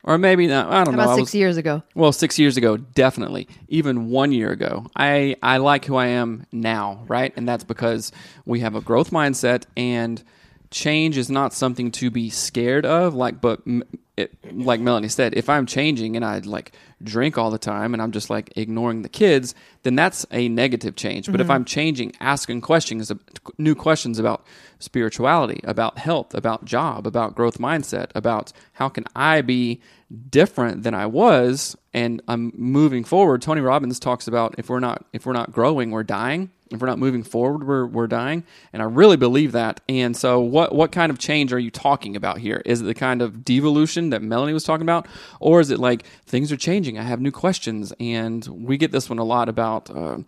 Or 0.07 0.19
maybe 0.19 0.45
not. 0.45 0.71
I 0.71 0.83
don't 0.83 0.95
know. 0.95 1.01
about 1.03 1.15
six 1.15 1.27
was, 1.29 1.35
years 1.35 1.57
ago 1.57 1.81
Well, 1.95 2.12
six 2.12 2.38
years 2.38 2.57
ago, 2.57 2.77
definitely. 2.77 3.47
Even 3.67 4.12
one 4.12 4.31
year 4.31 4.51
ago, 4.51 4.85
I 4.95 5.35
I 5.41 5.57
like 5.57 5.85
who 5.85 5.95
I 5.95 6.07
am 6.07 6.45
now, 6.51 7.03
right? 7.07 7.33
And 7.35 7.47
that's 7.47 7.63
because 7.63 8.12
we 8.45 8.59
have 8.59 8.75
a 8.75 8.81
growth 8.81 9.09
mindset, 9.09 9.65
and 9.75 10.24
change 10.69 11.17
is 11.17 11.31
not 11.31 11.53
something 11.53 11.91
to 11.93 12.12
be 12.12 12.29
scared 12.29 12.85
of. 12.85 13.15
Like, 13.15 13.41
but 13.41 13.62
m- 13.65 13.83
it, 14.17 14.34
like 14.55 14.79
Melanie 14.79 15.10
said, 15.10 15.34
if 15.36 15.50
I'm 15.50 15.65
changing 15.65 16.15
and 16.15 16.24
I 16.24 16.39
like 16.39 16.72
drink 17.03 17.38
all 17.38 17.51
the 17.51 17.57
time 17.57 17.93
and 17.93 18.01
I'm 18.01 18.12
just 18.12 18.29
like 18.29 18.53
ignoring 18.55 19.01
the 19.01 19.10
kids, 19.10 19.53
then 19.84 19.95
that's 19.95 20.25
a 20.31 20.48
negative 20.48 20.95
change. 20.95 21.29
But 21.29 21.41
if 21.41 21.45
mm-hmm. 21.45 21.51
I'm 21.51 21.65
changing, 21.65 22.13
asking 22.22 22.62
questions, 22.62 23.12
new 23.57 23.75
questions 23.75 24.17
about 24.17 24.45
spirituality, 24.79 25.60
about 25.65 25.98
health, 25.98 26.34
about 26.34 26.63
job, 26.63 27.05
about 27.05 27.36
growth 27.36 27.57
mindset, 27.57 28.10
about 28.15 28.53
how 28.74 28.88
can 28.88 29.03
I 29.15 29.41
be 29.41 29.81
different 30.29 30.84
than 30.84 30.93
I 30.93 31.07
was 31.07 31.75
and 31.93 32.22
I'm 32.27 32.53
moving 32.55 33.03
forward. 33.03 33.41
Tony 33.41 33.62
Robbins 33.62 34.00
talks 34.00 34.27
about 34.27 34.55
if 34.57 34.69
we're 34.69 34.79
not 34.79 35.05
if 35.12 35.25
we're 35.25 35.34
not 35.34 35.51
growing, 35.51 35.91
we're 35.91 36.03
dying. 36.03 36.51
If 36.72 36.79
we're 36.79 36.88
not 36.88 36.98
moving 36.98 37.24
forward, 37.24 37.67
we're, 37.67 37.86
we're 37.86 38.07
dying. 38.07 38.43
And 38.74 38.81
I 38.81 38.86
really 38.86 39.17
believe 39.17 39.51
that. 39.51 39.81
And 39.88 40.17
so 40.17 40.39
what 40.39 40.74
what 40.74 40.91
kind 40.91 41.12
of 41.12 41.19
change 41.19 41.53
are 41.53 41.60
you 41.60 41.69
talking 41.69 42.15
about 42.15 42.39
here? 42.39 42.62
Is 42.65 42.81
it 42.81 42.86
the 42.86 42.95
kind 42.95 43.22
of 43.22 43.45
devolution 43.45 44.10
that 44.10 44.22
Melanie 44.22 44.53
was 44.53 44.63
talking 44.63 44.81
about? 44.81 45.07
Or 45.39 45.60
is 45.60 45.69
it 45.69 45.79
like 45.79 46.05
things 46.25 46.51
are 46.51 46.57
changing? 46.57 46.98
I 46.98 47.03
have 47.03 47.22
new 47.22 47.31
questions. 47.31 47.93
And 48.00 48.45
we 48.48 48.77
get 48.77 48.91
this 48.91 49.10
one 49.10 49.19
a 49.19 49.24
lot 49.24 49.48
about 49.48 49.89
uh, 49.89 50.19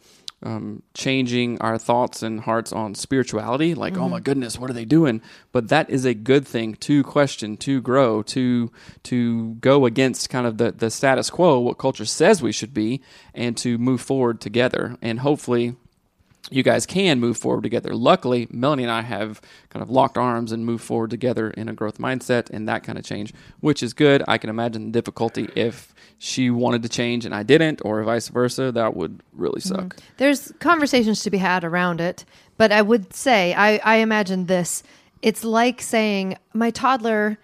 um, 0.44 0.84
changing 0.94 1.60
our 1.62 1.77
thoughts 1.77 2.22
and 2.22 2.41
hearts 2.41 2.72
on 2.72 2.94
spirituality. 2.94 3.74
Like, 3.74 3.98
oh 3.98 4.08
my 4.08 4.20
goodness, 4.20 4.60
what 4.60 4.70
are 4.70 4.74
they 4.74 4.86
doing? 4.86 5.22
But 5.51 5.70
that 5.70 5.89
is 5.89 6.06
a 6.06 6.13
good 6.13 6.48
thing 6.48 6.75
to 6.75 7.03
question, 7.03 7.58
to 7.58 7.82
grow, 7.82 8.22
to 8.24 8.72
to 9.03 9.56
go 9.56 9.86
against 9.86 10.29
kind 10.29 10.46
of 10.46 10.58
the 10.58 10.72
the 10.72 10.91
status 10.91 11.29
quo, 11.29 11.60
what 11.60 11.79
culture 11.79 12.06
says 12.06 12.41
we 12.41 12.51
should 12.51 12.74
be, 12.74 13.01
and 13.34 13.58
to 13.58 13.77
move 13.77 14.01
forward 14.01 14.39
together. 14.39 14.98
And 15.01 15.20
hopefully, 15.20 15.75
you 16.50 16.63
guys 16.63 16.86
can 16.86 17.20
move 17.20 17.38
forward 17.38 17.63
together. 17.63 17.94
Luckily, 17.94 18.48
Melanie 18.51 18.84
and 18.84 18.92
I 18.92 19.01
have 19.01 19.42
kind 19.70 19.84
of 19.84 19.89
locked 19.89 20.18
arms 20.18 20.51
and 20.51 20.66
moved 20.66 20.84
forward 20.84 21.10
together 21.10 21.50
in 21.51 21.70
a 21.70 21.74
growth 21.74 21.98
mindset 21.98 22.50
and 22.50 22.68
that 22.68 22.84
kind 22.84 22.98
of 22.98 23.04
change, 23.04 23.34
which 23.60 23.84
is 23.84 23.94
good. 23.94 24.24
I 24.27 24.38
can 24.38 24.50
imagine 24.50 24.86
the 24.86 24.92
difficulty 24.92 25.50
if 25.56 25.94
she 26.18 26.50
wanted 26.50 26.84
to 26.84 26.89
change 26.89 27.25
and 27.25 27.36
I 27.36 27.44
didn't, 27.44 27.82
or 27.84 28.01
vice 28.04 28.30
versa. 28.30 28.72
That 28.72 28.96
would 28.96 29.22
really 29.34 29.62
suck. 29.62 29.98
There's 30.18 30.51
conversations 30.60 31.22
to 31.24 31.30
be 31.30 31.38
had 31.38 31.63
around 31.63 32.01
it, 32.01 32.25
but 32.58 32.72
I 32.72 32.82
would 32.82 33.13
say 33.13 33.54
I, 33.54 33.77
I 33.84 33.96
imagine 33.98 34.46
this. 34.46 34.84
It's 35.22 35.44
like 35.44 35.82
saying 35.82 36.38
my 36.54 36.72
toddler 36.72 37.38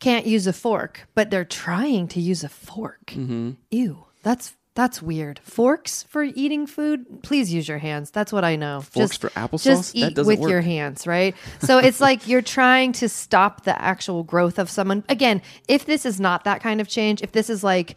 can't 0.00 0.26
use 0.26 0.46
a 0.46 0.52
fork, 0.52 1.08
but 1.14 1.30
they're 1.30 1.44
trying 1.44 2.08
to 2.08 2.20
use 2.20 2.44
a 2.44 2.48
fork. 2.48 3.06
Mm-hmm. 3.08 3.52
Ew, 3.70 4.04
that's 4.22 4.54
that's 4.78 5.02
weird. 5.02 5.40
Forks 5.42 6.04
for 6.04 6.22
eating 6.22 6.64
food? 6.64 7.24
Please 7.24 7.52
use 7.52 7.66
your 7.66 7.78
hands. 7.78 8.12
That's 8.12 8.32
what 8.32 8.44
I 8.44 8.54
know. 8.54 8.80
Forks 8.82 9.16
for 9.16 9.28
applesauce? 9.30 9.64
Just 9.64 9.96
eat 9.96 10.16
with 10.16 10.38
work. 10.38 10.48
your 10.48 10.60
hands, 10.60 11.04
right? 11.04 11.34
So 11.58 11.78
it's 11.78 12.00
like 12.00 12.28
you're 12.28 12.42
trying 12.42 12.92
to 12.92 13.08
stop 13.08 13.64
the 13.64 13.76
actual 13.82 14.22
growth 14.22 14.56
of 14.56 14.70
someone. 14.70 15.02
Again, 15.08 15.42
if 15.66 15.84
this 15.84 16.06
is 16.06 16.20
not 16.20 16.44
that 16.44 16.62
kind 16.62 16.80
of 16.80 16.86
change, 16.86 17.22
if 17.22 17.32
this 17.32 17.50
is 17.50 17.64
like 17.64 17.96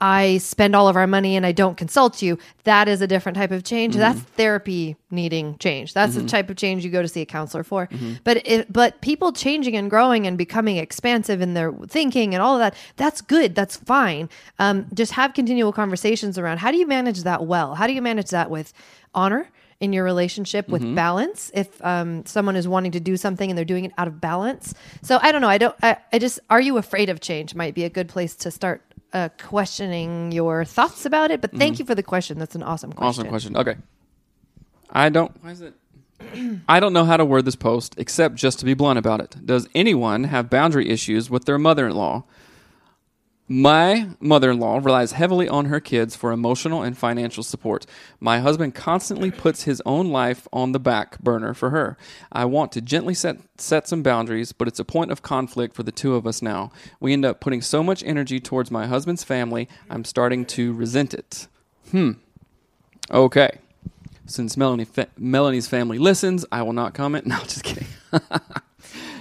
I 0.00 0.38
spend 0.38 0.74
all 0.74 0.88
of 0.88 0.96
our 0.96 1.06
money 1.06 1.36
and 1.36 1.44
I 1.44 1.52
don't 1.52 1.76
consult 1.76 2.22
you, 2.22 2.38
that 2.64 2.88
is 2.88 3.02
a 3.02 3.06
different 3.06 3.36
type 3.36 3.50
of 3.50 3.64
change. 3.64 3.92
Mm-hmm. 3.92 4.00
That's 4.00 4.20
therapy 4.20 4.96
needing 5.10 5.58
change. 5.58 5.92
That's 5.92 6.14
the 6.14 6.26
type 6.26 6.48
of 6.48 6.56
change 6.56 6.84
you 6.84 6.90
go 6.90 7.02
to 7.02 7.08
see 7.08 7.20
a 7.20 7.26
counselor 7.26 7.62
for. 7.62 7.86
Mm-hmm. 7.86 8.14
But 8.24 8.46
it, 8.46 8.72
but 8.72 9.00
people 9.02 9.32
changing 9.32 9.76
and 9.76 9.90
growing 9.90 10.26
and 10.26 10.38
becoming 10.38 10.78
expansive 10.78 11.40
in 11.40 11.54
their 11.54 11.72
thinking 11.88 12.34
and 12.34 12.42
all 12.42 12.54
of 12.54 12.60
that, 12.60 12.74
that's 12.96 13.20
good. 13.20 13.54
That's 13.54 13.76
fine. 13.76 14.30
Um, 14.58 14.86
just 14.94 15.12
have 15.12 15.34
continual 15.34 15.72
conversations 15.72 16.38
around 16.38 16.58
how 16.58 16.70
do 16.70 16.78
you 16.78 16.86
manage 16.86 17.22
that 17.24 17.44
well? 17.44 17.74
How 17.74 17.86
do 17.86 17.92
you 17.92 18.02
manage 18.02 18.30
that 18.30 18.50
with 18.50 18.72
honor? 19.14 19.48
in 19.80 19.94
your 19.94 20.04
relationship 20.04 20.68
with 20.68 20.82
Mm-hmm. 20.82 20.94
balance 20.94 21.50
if 21.54 21.82
um, 21.82 22.26
someone 22.26 22.54
is 22.54 22.68
wanting 22.68 22.92
to 22.92 23.00
do 23.00 23.16
something 23.16 23.50
and 23.50 23.56
they're 23.56 23.64
doing 23.64 23.86
it 23.86 23.92
out 23.96 24.06
of 24.06 24.20
balance 24.20 24.74
so 25.00 25.18
i 25.22 25.32
don't 25.32 25.40
know 25.40 25.48
i 25.48 25.56
don't 25.56 25.74
I, 25.82 25.96
I 26.12 26.18
just 26.18 26.38
are 26.50 26.60
you 26.60 26.76
afraid 26.76 27.08
of 27.08 27.20
change 27.20 27.54
might 27.54 27.74
be 27.74 27.84
a 27.84 27.88
good 27.88 28.06
place 28.06 28.34
to 28.36 28.50
start 28.50 28.82
uh, 29.12 29.28
questioning 29.38 30.32
your 30.32 30.64
thoughts 30.64 31.04
about 31.04 31.30
it 31.30 31.40
but 31.40 31.50
thank 31.52 31.78
you 31.78 31.84
for 31.84 31.94
the 31.94 32.02
question 32.02 32.38
that's 32.38 32.54
an 32.54 32.62
awesome 32.62 32.92
question 32.92 33.24
Mm-hmm. 33.26 33.34
Awesome 33.34 33.54
question. 33.54 33.56
Okay. 33.56 33.76
I 34.90 35.08
don't. 35.08 35.32
Why 35.42 35.50
is 35.50 35.60
it? 35.60 35.74
I 36.68 36.80
don't 36.80 36.92
know 36.92 37.04
how 37.04 37.16
to 37.16 37.24
word 37.24 37.44
this 37.44 37.56
post 37.56 37.94
except 37.96 38.34
just 38.34 38.58
to 38.58 38.64
be 38.64 38.74
blunt 38.74 38.98
about 38.98 39.20
it. 39.20 39.36
Does 39.44 39.68
anyone 39.74 40.24
have 40.24 40.50
boundary 40.50 40.88
issues 40.90 41.30
with 41.30 41.44
their 41.46 41.58
mother 41.58 41.86
in 41.86 41.94
law? 41.94 42.24
My 43.52 44.10
mother 44.20 44.52
in 44.52 44.60
law 44.60 44.76
relies 44.78 45.10
heavily 45.10 45.48
on 45.48 45.64
her 45.64 45.80
kids 45.80 46.14
for 46.14 46.30
emotional 46.30 46.82
and 46.84 46.96
financial 46.96 47.42
support. 47.42 47.84
My 48.20 48.38
husband 48.38 48.76
constantly 48.76 49.32
puts 49.32 49.64
his 49.64 49.82
own 49.84 50.12
life 50.12 50.46
on 50.52 50.70
the 50.70 50.78
back 50.78 51.18
burner 51.18 51.52
for 51.52 51.70
her. 51.70 51.98
I 52.30 52.44
want 52.44 52.70
to 52.72 52.80
gently 52.80 53.12
set, 53.12 53.38
set 53.58 53.88
some 53.88 54.04
boundaries, 54.04 54.52
but 54.52 54.68
it's 54.68 54.78
a 54.78 54.84
point 54.84 55.10
of 55.10 55.22
conflict 55.22 55.74
for 55.74 55.82
the 55.82 55.90
two 55.90 56.14
of 56.14 56.28
us 56.28 56.40
now. 56.40 56.70
We 57.00 57.12
end 57.12 57.24
up 57.24 57.40
putting 57.40 57.60
so 57.60 57.82
much 57.82 58.04
energy 58.04 58.38
towards 58.38 58.70
my 58.70 58.86
husband's 58.86 59.24
family, 59.24 59.68
I'm 59.90 60.04
starting 60.04 60.44
to 60.46 60.72
resent 60.72 61.12
it. 61.12 61.48
Hmm. 61.90 62.12
Okay. 63.10 63.58
Since 64.26 64.56
Melanie 64.56 64.84
fa- 64.84 65.08
Melanie's 65.18 65.66
family 65.66 65.98
listens, 65.98 66.46
I 66.52 66.62
will 66.62 66.72
not 66.72 66.94
comment. 66.94 67.26
No, 67.30 67.38
just 67.40 67.64
kidding. 67.64 67.88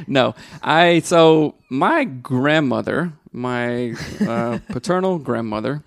no, 0.08 0.36
I 0.62 1.00
so 1.00 1.56
my 1.70 2.04
grandmother, 2.04 3.14
my 3.32 3.94
uh, 4.22 4.60
paternal 4.70 5.20
grandmother, 5.20 5.84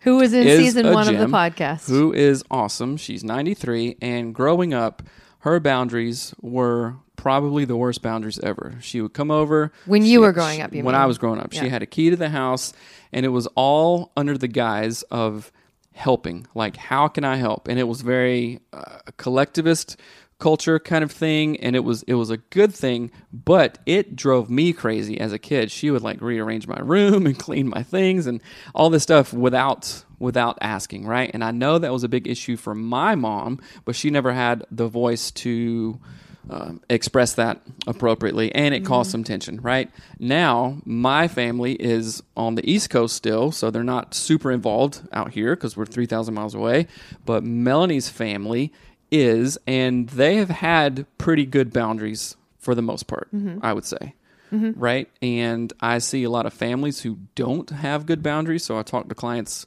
who 0.00 0.16
was 0.16 0.32
in 0.32 0.44
season 0.58 0.92
one 0.92 1.08
of 1.08 1.18
the 1.18 1.26
podcast 1.26 1.88
who 1.88 2.12
is 2.12 2.42
awesome. 2.50 2.96
She's 2.96 3.22
93, 3.24 3.96
and 4.00 4.34
growing 4.34 4.72
up, 4.74 5.02
her 5.40 5.60
boundaries 5.60 6.34
were 6.40 6.96
probably 7.16 7.64
the 7.66 7.76
worst 7.76 8.00
boundaries 8.02 8.38
ever. 8.40 8.76
She 8.80 9.00
would 9.02 9.12
come 9.12 9.30
over 9.30 9.72
When 9.84 10.02
you 10.02 10.08
she- 10.08 10.18
were 10.18 10.32
growing 10.32 10.62
up, 10.62 10.72
you 10.72 10.82
when 10.82 10.94
mean? 10.94 11.02
I 11.02 11.06
was 11.06 11.18
growing 11.18 11.38
up, 11.40 11.52
she 11.52 11.68
had 11.68 11.82
a 11.82 11.86
key 11.86 12.10
to 12.10 12.16
the 12.16 12.30
house, 12.30 12.72
and 13.12 13.26
it 13.26 13.30
was 13.30 13.46
all 13.54 14.10
under 14.16 14.38
the 14.38 14.48
guise 14.48 15.02
of 15.04 15.52
helping. 15.92 16.46
Like, 16.54 16.76
how 16.76 17.08
can 17.08 17.24
I 17.24 17.36
help? 17.36 17.68
And 17.68 17.78
it 17.78 17.84
was 17.84 18.00
very 18.00 18.60
uh, 18.72 19.00
collectivist 19.18 19.98
culture 20.40 20.78
kind 20.78 21.04
of 21.04 21.12
thing 21.12 21.56
and 21.58 21.76
it 21.76 21.80
was 21.80 22.02
it 22.04 22.14
was 22.14 22.30
a 22.30 22.38
good 22.38 22.74
thing 22.74 23.10
but 23.32 23.78
it 23.86 24.16
drove 24.16 24.50
me 24.50 24.72
crazy 24.72 25.20
as 25.20 25.32
a 25.32 25.38
kid. 25.38 25.70
She 25.70 25.90
would 25.90 26.02
like 26.02 26.20
rearrange 26.20 26.66
my 26.66 26.80
room 26.80 27.26
and 27.26 27.38
clean 27.38 27.68
my 27.68 27.82
things 27.82 28.26
and 28.26 28.42
all 28.74 28.90
this 28.90 29.02
stuff 29.02 29.32
without 29.32 30.04
without 30.18 30.58
asking 30.60 31.06
right? 31.06 31.30
And 31.32 31.44
i 31.44 31.50
know 31.50 31.78
that 31.78 31.92
was 31.92 32.04
a 32.04 32.08
big 32.08 32.26
issue 32.26 32.56
for 32.56 32.74
my 32.74 33.14
mom 33.14 33.60
but 33.84 33.94
she 33.94 34.10
never 34.10 34.32
had 34.32 34.64
the 34.70 34.88
voice 34.88 35.30
to 35.32 36.00
um, 36.48 36.80
express 36.88 37.34
that 37.34 37.60
appropriately 37.86 38.52
and 38.54 38.74
it 38.74 38.84
caused 38.84 39.10
some 39.10 39.22
tension 39.22 39.60
right? 39.60 39.90
Now 40.18 40.80
my 40.84 41.28
family 41.28 41.74
is 41.74 42.22
on 42.36 42.54
the 42.54 42.68
east 42.68 42.90
coast 42.90 43.14
still 43.14 43.52
so 43.52 43.70
they're 43.70 43.84
not 43.84 44.14
super 44.14 44.50
involved 44.50 45.06
out 45.12 45.32
here 45.32 45.54
because 45.54 45.76
we're 45.76 45.86
3000 45.86 46.34
miles 46.34 46.54
away 46.54 46.86
but 47.24 47.44
melanie's 47.44 48.08
family 48.08 48.72
is 49.10 49.58
and 49.66 50.08
they 50.10 50.36
have 50.36 50.50
had 50.50 51.06
pretty 51.18 51.46
good 51.46 51.72
boundaries 51.72 52.36
for 52.58 52.74
the 52.74 52.82
most 52.82 53.06
part 53.06 53.28
mm-hmm. 53.34 53.58
i 53.62 53.72
would 53.72 53.84
say. 53.84 54.14
Mm-hmm. 54.52 54.80
Right? 54.80 55.08
And 55.22 55.72
i 55.80 55.98
see 55.98 56.24
a 56.24 56.30
lot 56.30 56.46
of 56.46 56.52
families 56.52 57.00
who 57.00 57.18
don't 57.34 57.70
have 57.70 58.06
good 58.06 58.22
boundaries 58.22 58.64
so 58.64 58.78
i 58.78 58.82
talk 58.82 59.08
to 59.08 59.14
clients 59.14 59.66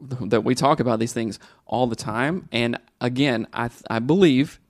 that 0.00 0.42
we 0.42 0.54
talk 0.54 0.80
about 0.80 0.98
these 0.98 1.12
things 1.12 1.38
all 1.66 1.86
the 1.86 1.96
time. 1.96 2.48
And 2.52 2.78
again 3.00 3.46
i 3.52 3.70
i 3.88 3.98
believe 3.98 4.60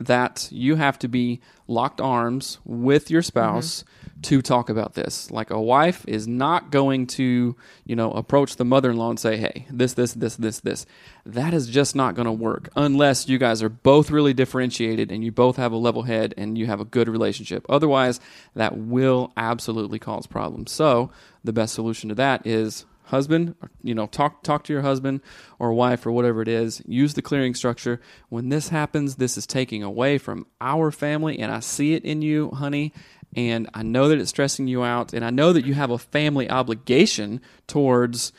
that 0.00 0.48
you 0.50 0.74
have 0.76 0.98
to 0.98 1.08
be 1.08 1.40
locked 1.66 2.00
arms 2.00 2.58
with 2.64 3.10
your 3.10 3.22
mm-hmm. 3.22 3.28
spouse 3.28 3.84
to 4.24 4.42
talk 4.42 4.68
about 4.68 4.94
this. 4.94 5.30
Like 5.30 5.50
a 5.50 5.60
wife 5.60 6.04
is 6.06 6.26
not 6.26 6.70
going 6.70 7.06
to, 7.08 7.54
you 7.84 7.96
know, 7.96 8.12
approach 8.12 8.56
the 8.56 8.64
mother-in-law 8.64 9.10
and 9.10 9.20
say, 9.20 9.36
"Hey, 9.36 9.66
this 9.70 9.94
this 9.94 10.14
this 10.14 10.36
this 10.36 10.60
this." 10.60 10.86
That 11.24 11.54
is 11.54 11.68
just 11.68 11.94
not 11.94 12.14
going 12.14 12.26
to 12.26 12.32
work 12.32 12.68
unless 12.76 13.28
you 13.28 13.38
guys 13.38 13.62
are 13.62 13.68
both 13.68 14.10
really 14.10 14.34
differentiated 14.34 15.12
and 15.12 15.24
you 15.24 15.32
both 15.32 15.56
have 15.56 15.72
a 15.72 15.76
level 15.76 16.02
head 16.02 16.34
and 16.36 16.58
you 16.58 16.66
have 16.66 16.80
a 16.80 16.84
good 16.84 17.08
relationship. 17.08 17.64
Otherwise, 17.68 18.20
that 18.54 18.76
will 18.76 19.32
absolutely 19.36 19.98
cause 19.98 20.26
problems. 20.26 20.72
So, 20.72 21.10
the 21.42 21.52
best 21.52 21.74
solution 21.74 22.08
to 22.08 22.14
that 22.16 22.46
is 22.46 22.86
husband 23.04 23.54
you 23.82 23.94
know 23.94 24.06
talk 24.06 24.42
talk 24.42 24.64
to 24.64 24.72
your 24.72 24.82
husband 24.82 25.20
or 25.58 25.72
wife 25.72 26.06
or 26.06 26.12
whatever 26.12 26.40
it 26.40 26.48
is 26.48 26.82
use 26.86 27.14
the 27.14 27.22
clearing 27.22 27.54
structure 27.54 28.00
when 28.30 28.48
this 28.48 28.70
happens 28.70 29.16
this 29.16 29.36
is 29.36 29.46
taking 29.46 29.82
away 29.82 30.16
from 30.16 30.46
our 30.60 30.90
family 30.90 31.38
and 31.38 31.52
i 31.52 31.60
see 31.60 31.92
it 31.94 32.04
in 32.04 32.22
you 32.22 32.50
honey 32.50 32.92
and 33.36 33.68
i 33.74 33.82
know 33.82 34.08
that 34.08 34.18
it's 34.18 34.30
stressing 34.30 34.66
you 34.66 34.82
out 34.82 35.12
and 35.12 35.24
i 35.24 35.30
know 35.30 35.52
that 35.52 35.64
you 35.64 35.74
have 35.74 35.90
a 35.90 35.98
family 35.98 36.48
obligation 36.50 37.40
towards 37.66 38.32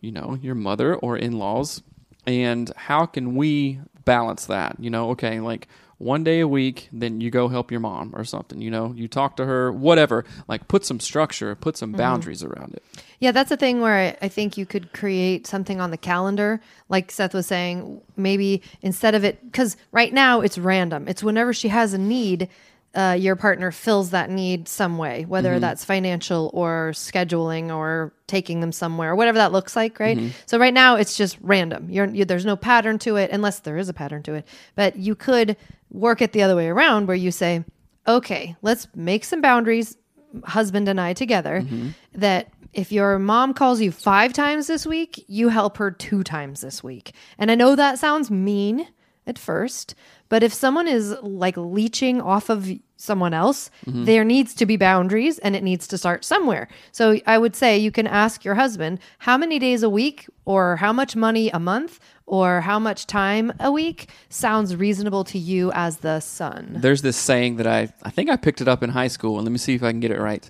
you 0.00 0.10
know 0.10 0.38
your 0.40 0.54
mother 0.54 0.94
or 0.96 1.16
in-laws. 1.16 1.82
And 2.26 2.70
how 2.76 3.06
can 3.06 3.34
we 3.34 3.80
balance 4.04 4.46
that? 4.46 4.76
You 4.78 4.90
know 4.90 5.10
okay 5.10 5.40
like 5.40 5.68
one 5.98 6.24
day 6.24 6.40
a 6.40 6.48
week 6.48 6.88
then 6.92 7.20
you 7.20 7.30
go 7.30 7.48
help 7.48 7.70
your 7.70 7.80
mom 7.80 8.12
or 8.14 8.24
something 8.24 8.60
you 8.60 8.70
know? 8.70 8.92
You 8.94 9.08
talk 9.08 9.36
to 9.36 9.46
her 9.46 9.72
whatever. 9.72 10.24
Like 10.48 10.68
put 10.68 10.84
some 10.84 11.00
structure 11.00 11.54
put 11.54 11.76
some 11.76 11.90
mm-hmm. 11.90 11.98
boundaries 11.98 12.42
around 12.42 12.74
it. 12.74 12.82
Yeah, 13.18 13.32
that's 13.32 13.50
a 13.50 13.56
thing 13.56 13.80
where 13.82 14.16
I, 14.20 14.26
I 14.26 14.28
think 14.28 14.56
you 14.56 14.64
could 14.64 14.92
create 14.92 15.46
something 15.46 15.80
on 15.80 15.90
the 15.90 15.98
calendar. 15.98 16.60
Like 16.88 17.10
Seth 17.10 17.34
was 17.34 17.46
saying, 17.46 18.00
maybe 18.16 18.62
instead 18.80 19.14
of 19.14 19.24
it, 19.24 19.44
because 19.44 19.76
right 19.92 20.12
now 20.12 20.40
it's 20.40 20.56
random. 20.56 21.06
It's 21.06 21.22
whenever 21.22 21.52
she 21.52 21.68
has 21.68 21.92
a 21.92 21.98
need, 21.98 22.48
uh, 22.94 23.16
your 23.18 23.36
partner 23.36 23.70
fills 23.70 24.10
that 24.10 24.30
need 24.30 24.66
some 24.68 24.98
way, 24.98 25.24
whether 25.24 25.52
mm-hmm. 25.52 25.60
that's 25.60 25.84
financial 25.84 26.50
or 26.52 26.90
scheduling 26.94 27.74
or 27.74 28.12
taking 28.26 28.60
them 28.60 28.72
somewhere, 28.72 29.12
or 29.12 29.16
whatever 29.16 29.38
that 29.38 29.52
looks 29.52 29.76
like, 29.76 30.00
right? 30.00 30.18
Mm-hmm. 30.18 30.30
So 30.46 30.58
right 30.58 30.74
now 30.74 30.96
it's 30.96 31.16
just 31.16 31.38
random. 31.40 31.88
You're, 31.88 32.06
you, 32.06 32.24
there's 32.24 32.44
no 32.44 32.56
pattern 32.56 32.98
to 33.00 33.16
it, 33.16 33.30
unless 33.30 33.60
there 33.60 33.76
is 33.76 33.88
a 33.88 33.94
pattern 33.94 34.22
to 34.24 34.34
it. 34.34 34.46
But 34.74 34.96
you 34.96 35.14
could 35.14 35.56
work 35.90 36.20
it 36.20 36.32
the 36.32 36.42
other 36.42 36.56
way 36.56 36.68
around, 36.68 37.06
where 37.06 37.16
you 37.16 37.30
say, 37.30 37.64
okay, 38.08 38.56
let's 38.62 38.88
make 38.94 39.24
some 39.24 39.40
boundaries, 39.40 39.96
husband 40.44 40.88
and 40.88 41.00
I 41.00 41.12
together, 41.12 41.62
mm-hmm. 41.62 41.90
that 42.14 42.52
if 42.72 42.92
your 42.92 43.18
mom 43.18 43.54
calls 43.54 43.80
you 43.80 43.90
five 43.90 44.32
times 44.32 44.66
this 44.66 44.86
week, 44.86 45.24
you 45.28 45.48
help 45.48 45.76
her 45.78 45.90
two 45.90 46.22
times 46.22 46.60
this 46.60 46.82
week. 46.82 47.12
And 47.38 47.50
I 47.50 47.56
know 47.56 47.76
that 47.76 47.98
sounds 47.98 48.30
mean. 48.30 48.86
At 49.30 49.38
first. 49.38 49.94
But 50.28 50.42
if 50.42 50.52
someone 50.52 50.86
is 50.86 51.16
like 51.22 51.56
leeching 51.56 52.20
off 52.20 52.50
of 52.50 52.68
someone 52.96 53.32
else, 53.44 53.70
Mm-hmm. 53.86 54.04
there 54.04 54.24
needs 54.24 54.54
to 54.54 54.66
be 54.66 54.76
boundaries 54.76 55.38
and 55.44 55.56
it 55.56 55.62
needs 55.62 55.86
to 55.88 55.96
start 55.96 56.24
somewhere. 56.24 56.68
So 56.92 57.04
I 57.26 57.36
would 57.42 57.56
say 57.56 57.78
you 57.78 57.90
can 57.90 58.06
ask 58.06 58.44
your 58.44 58.56
husband 58.56 58.98
how 59.26 59.36
many 59.38 59.58
days 59.58 59.82
a 59.82 59.88
week 60.00 60.26
or 60.44 60.76
how 60.76 60.92
much 60.92 61.16
money 61.16 61.48
a 61.50 61.58
month 61.58 61.98
or 62.26 62.60
how 62.60 62.78
much 62.78 63.06
time 63.06 63.52
a 63.58 63.72
week 63.72 64.08
sounds 64.28 64.76
reasonable 64.76 65.24
to 65.24 65.38
you 65.38 65.72
as 65.74 65.96
the 65.98 66.20
son. 66.20 66.76
There's 66.84 67.02
this 67.02 67.16
saying 67.16 67.56
that 67.56 67.66
I 67.66 67.80
I 68.08 68.10
think 68.10 68.28
I 68.30 68.36
picked 68.36 68.60
it 68.60 68.68
up 68.68 68.82
in 68.84 68.90
high 68.90 69.08
school, 69.16 69.34
and 69.38 69.44
let 69.46 69.52
me 69.52 69.58
see 69.58 69.74
if 69.74 69.82
I 69.82 69.90
can 69.90 70.00
get 70.00 70.10
it 70.12 70.20
right. 70.20 70.48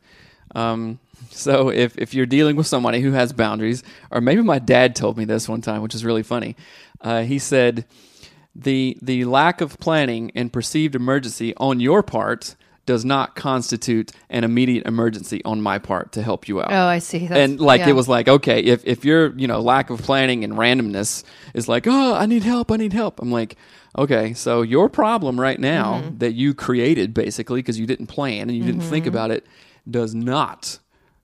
Um, 0.55 0.99
so 1.31 1.71
if 1.71 1.97
if 1.97 2.13
you're 2.15 2.27
dealing 2.27 2.57
with 2.57 2.67
somebody 2.67 3.01
who 3.01 3.13
has 3.13 3.33
boundaries, 3.33 3.83
or 4.11 4.21
maybe 4.21 4.43
my 4.43 4.59
dad 4.59 4.95
told 4.97 5.17
me 5.17 5.25
this 5.25 5.49
one 5.49 5.63
time, 5.63 5.81
which 5.83 5.95
is 5.95 6.05
really 6.05 6.23
funny. 6.25 6.55
Uh, 7.01 7.23
he 7.23 7.39
said 7.39 7.85
the 8.55 8.97
the 9.01 9.25
lack 9.25 9.61
of 9.61 9.79
planning 9.79 10.31
and 10.35 10.53
perceived 10.53 10.95
emergency 10.95 11.55
on 11.57 11.81
your 11.81 12.03
part 12.03 12.57
does 12.87 13.05
not 13.05 13.37
constitute 13.37 14.11
an 14.31 14.43
immediate 14.43 14.85
emergency 14.87 15.41
on 15.45 15.61
my 15.61 15.79
part 15.79 16.11
to 16.13 16.23
help 16.23 16.49
you 16.49 16.61
out. 16.61 16.73
Oh, 16.73 16.87
I 16.87 16.99
see. 16.99 17.29
That's- 17.29 17.39
and 17.51 17.61
like 17.61 17.83
yeah. 17.83 17.91
it 17.91 17.93
was 17.93 18.09
like 18.09 18.27
okay, 18.29 18.61
if 18.61 18.85
if 18.85 19.05
your 19.05 19.33
you 19.39 19.47
know 19.47 19.61
lack 19.61 19.91
of 19.91 20.01
planning 20.03 20.43
and 20.43 20.55
randomness 20.55 21.23
is 21.55 21.69
like 21.69 21.87
oh 21.87 22.15
I 22.15 22.27
need 22.27 22.43
help, 22.43 22.73
I 22.73 22.77
need 22.77 22.93
help. 22.93 23.21
I'm 23.21 23.31
like 23.31 23.57
okay, 23.97 24.35
so 24.35 24.63
your 24.63 24.89
problem 24.89 25.39
right 25.41 25.59
now 25.61 26.01
Mm-hmm. 26.01 26.19
that 26.19 26.33
you 26.33 26.55
created 26.55 27.13
basically 27.15 27.61
because 27.61 27.79
you 27.79 27.87
didn't 27.87 28.07
plan 28.07 28.49
and 28.49 28.57
you 28.57 28.65
didn't 28.65 28.81
think 28.83 29.05
Mm-hmm. 29.05 29.15
about 29.15 29.31
it 29.31 29.47
does 29.89 30.15
not 30.15 30.79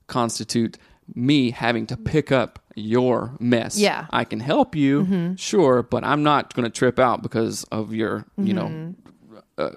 constitute 0.06 0.78
me 1.14 1.50
having 1.50 1.87
to 1.87 1.97
pick 1.97 2.30
up 2.33 2.59
your 2.76 3.33
mess. 3.40 3.76
Yeah. 3.78 4.02
Mm-hmm. 4.02 4.14
I 4.16 4.25
can 4.25 4.38
help 4.40 4.76
you, 4.76 5.35
sure, 5.38 5.83
but 5.83 6.04
I'm 6.04 6.23
not 6.23 6.54
going 6.54 6.64
to 6.64 6.71
trip 6.71 6.99
out 6.99 7.23
because 7.23 7.64
of 7.73 7.92
your, 7.92 8.25
you 8.37 8.54
know, 8.54 8.95
uh, 9.59 9.71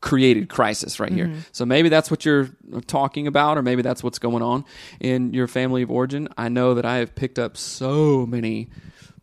created 0.00 0.50
crisis 0.50 1.00
right 1.00 1.10
here. 1.10 1.32
So 1.52 1.64
maybe 1.64 1.88
that's 1.88 2.10
what 2.10 2.26
you're 2.26 2.50
talking 2.86 3.26
about, 3.26 3.56
or 3.56 3.62
maybe 3.62 3.80
that's 3.80 4.02
what's 4.04 4.18
going 4.18 4.42
on 4.42 4.66
in 5.00 5.32
your 5.32 5.48
family 5.48 5.80
of 5.82 5.90
origin. 5.90 6.28
I 6.36 6.50
know 6.50 6.74
that 6.74 6.84
I 6.84 6.96
have 6.96 7.14
picked 7.14 7.38
up 7.38 7.56
so 7.56 8.26
many 8.26 8.68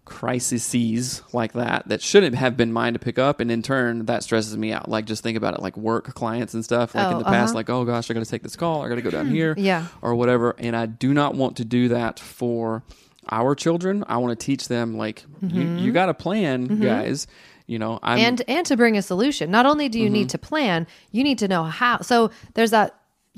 crises 0.03 1.21
like 1.31 1.53
that 1.53 1.87
that 1.87 2.01
shouldn't 2.01 2.35
have 2.35 2.57
been 2.57 2.73
mine 2.73 2.93
to 2.93 2.99
pick 2.99 3.17
up 3.17 3.39
and 3.39 3.49
in 3.51 3.61
turn 3.61 4.05
that 4.07 4.23
stresses 4.23 4.57
me 4.57 4.73
out 4.73 4.89
like 4.89 5.05
just 5.05 5.23
think 5.23 5.37
about 5.37 5.53
it 5.53 5.61
like 5.61 5.77
work 5.77 6.13
clients 6.15 6.53
and 6.53 6.65
stuff 6.65 6.93
like 6.93 7.07
Oh, 7.07 7.11
in 7.11 7.17
the 7.19 7.23
past 7.23 7.49
uh-huh. 7.51 7.55
like 7.55 7.69
oh 7.69 7.85
gosh 7.85 8.09
i 8.09 8.13
gotta 8.13 8.25
take 8.25 8.43
this 8.43 8.57
call 8.57 8.81
i 8.83 8.89
gotta 8.89 9.01
go 9.01 9.09
down 9.09 9.29
here 9.29 9.55
Yeah. 9.57 9.87
or 10.01 10.15
whatever 10.15 10.53
and 10.57 10.75
i 10.75 10.85
do 10.85 11.13
not 11.13 11.35
want 11.35 11.57
to 11.57 11.65
do 11.65 11.87
that 11.89 12.19
for 12.19 12.83
our 13.29 13.53
children 13.55 14.03
i 14.07 14.17
want 14.17 14.37
to 14.37 14.45
teach 14.45 14.67
them 14.67 14.97
like 14.97 15.23
you, 15.41 15.63
you 15.77 15.91
got 15.91 16.09
a 16.09 16.13
plan 16.13 16.79
guys 16.79 17.27
you 17.67 17.77
know 17.79 17.99
i'm 18.01 18.17
Mm-hmm. 18.17 18.27
and 18.27 18.41
and 18.47 18.65
to 18.65 18.75
bring 18.75 18.97
a 18.97 19.01
solution. 19.01 19.51
Not 19.51 19.65
only 19.65 19.87
do 19.89 19.99
you 19.99 20.09
need 20.09 20.27
Mm-hmm. 20.27 20.27
to 20.29 20.37
plan, 20.49 20.87
you 21.11 21.23
need 21.23 21.37
to 21.39 21.47
know 21.47 21.63
how. 21.63 22.01
So 22.01 22.31
there's 22.55 22.71
that 22.71 22.95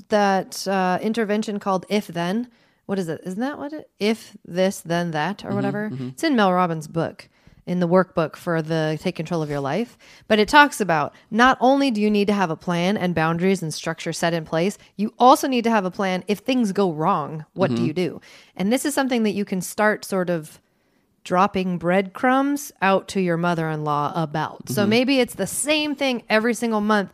that 0.09 0.67
uh, 0.67 0.97
intervention 1.01 1.59
called 1.59 1.85
if 1.89 2.07
then. 2.07 2.49
What 2.85 2.97
is 2.99 3.07
it? 3.09 3.21
Isn't 3.23 3.39
that 3.41 3.57
what 3.59 3.73
it? 3.73 3.89
If 3.99 4.35
this 4.45 4.81
then 4.81 5.11
that 5.11 5.43
or 5.43 5.47
Mm-hmm, 5.47 5.55
whatever. 5.55 5.91
It's 6.13 6.23
in 6.23 6.35
Mel 6.35 6.51
Robbins' 6.51 6.87
book. 6.87 7.29
In 7.65 7.79
the 7.79 7.87
workbook 7.87 8.35
for 8.35 8.61
the 8.61 8.97
take 9.01 9.15
control 9.15 9.41
of 9.41 9.49
your 9.49 9.61
life. 9.61 9.97
But 10.27 10.37
it 10.37 10.49
talks 10.49 10.81
about 10.81 11.13
not 11.31 11.57
only 11.61 11.91
do 11.91 12.01
you 12.01 12.11
need 12.11 12.27
to 12.27 12.33
have 12.33 12.49
a 12.49 12.57
plan 12.57 12.97
and 12.97 13.15
boundaries 13.15 13.61
and 13.63 13.73
structure 13.73 14.11
set 14.11 14.33
in 14.33 14.43
place, 14.43 14.77
you 14.97 15.13
also 15.17 15.47
need 15.47 15.63
to 15.63 15.69
have 15.69 15.85
a 15.85 15.91
plan 15.91 16.25
if 16.27 16.39
things 16.39 16.73
go 16.73 16.91
wrong. 16.91 17.45
What 17.53 17.71
Mm-hmm. 17.71 17.75
do 17.81 17.87
you 17.87 17.93
do? 17.93 18.21
And 18.57 18.71
this 18.73 18.83
is 18.85 18.93
something 18.93 19.23
that 19.23 19.31
you 19.31 19.45
can 19.45 19.61
start 19.61 20.03
sort 20.03 20.29
of 20.29 20.59
dropping 21.23 21.77
breadcrumbs 21.77 22.73
out 22.81 23.07
to 23.07 23.21
your 23.21 23.37
mother-in-law 23.37 24.11
about. 24.13 24.65
Mm-hmm. 24.65 24.73
So 24.73 24.85
maybe 24.85 25.19
it's 25.21 25.35
the 25.35 25.47
same 25.47 25.95
thing 25.95 26.23
every 26.29 26.53
single 26.53 26.81
month. 26.81 27.11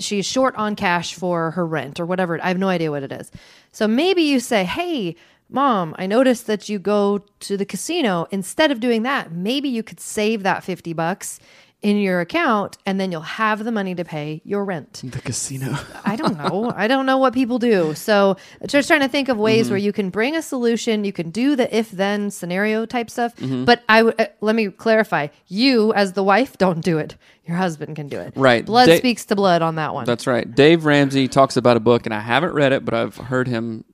She's 0.00 0.26
short 0.26 0.56
on 0.56 0.74
cash 0.76 1.14
for 1.14 1.52
her 1.52 1.64
rent 1.64 2.00
or 2.00 2.06
whatever. 2.06 2.42
I 2.42 2.48
have 2.48 2.58
no 2.58 2.68
idea 2.68 2.90
what 2.90 3.04
it 3.04 3.12
is. 3.12 3.30
So 3.70 3.86
maybe 3.86 4.22
you 4.22 4.40
say, 4.40 4.64
"Hey, 4.64 5.14
mom, 5.48 5.94
I 5.98 6.06
noticed 6.06 6.46
that 6.46 6.68
you 6.68 6.78
go 6.78 7.24
to 7.40 7.56
the 7.56 7.66
casino. 7.66 8.26
Instead 8.30 8.70
of 8.70 8.80
doing 8.80 9.02
that, 9.02 9.32
maybe 9.32 9.68
you 9.68 9.82
could 9.82 10.00
save 10.00 10.42
that 10.42 10.64
50 10.64 10.92
bucks 10.92 11.38
in 11.82 11.98
your 11.98 12.20
account 12.22 12.78
and 12.86 12.98
then 12.98 13.12
you'll 13.12 13.20
have 13.20 13.62
the 13.62 13.70
money 13.70 13.94
to 13.94 14.06
pay 14.06 14.40
your 14.42 14.64
rent." 14.64 15.02
the 15.04 15.20
casino 15.20 15.76
I 16.02 16.16
don't 16.16 16.38
know. 16.38 16.72
I 16.74 16.88
don't 16.88 17.04
know 17.04 17.18
what 17.18 17.34
people 17.34 17.58
do. 17.58 17.92
So 17.94 18.38
just 18.66 18.88
trying 18.88 19.02
to 19.02 19.08
think 19.08 19.28
of 19.28 19.34
Mm-hmm. 19.36 19.42
ways 19.42 19.68
where 19.68 19.78
you 19.78 19.92
can 19.92 20.08
bring 20.08 20.34
a 20.34 20.40
solution. 20.40 21.04
You 21.04 21.12
can 21.12 21.28
do 21.30 21.56
the 21.56 21.76
if 21.76 21.90
then 21.90 22.30
scenario 22.30 22.86
type 22.86 23.10
stuff. 23.10 23.36
Mm-hmm. 23.36 23.64
But 23.66 23.82
I 23.86 24.02
would 24.02 24.18
uh, 24.18 24.28
let 24.40 24.54
me 24.54 24.70
clarify. 24.70 25.28
You 25.46 25.92
as 25.92 26.14
the 26.14 26.22
wife 26.22 26.56
don't 26.56 26.80
do 26.80 26.96
it. 26.96 27.16
Your 27.44 27.58
husband 27.58 27.96
can 27.96 28.08
do 28.08 28.18
it. 28.18 28.32
Right. 28.34 28.64
Blood 28.64 28.86
Da- 28.86 28.96
speaks 28.96 29.26
to 29.26 29.36
blood 29.36 29.60
on 29.60 29.74
that 29.74 29.92
one. 29.92 30.06
That's 30.06 30.26
right. 30.26 30.50
Dave 30.54 30.86
Ramsey 30.86 31.28
talks 31.28 31.58
about 31.58 31.76
a 31.76 31.80
book, 31.80 32.06
and 32.06 32.14
I 32.14 32.20
haven't 32.20 32.54
read 32.54 32.72
it, 32.72 32.86
but 32.86 32.94
I've 32.94 33.16
heard 33.18 33.46
him 33.46 33.84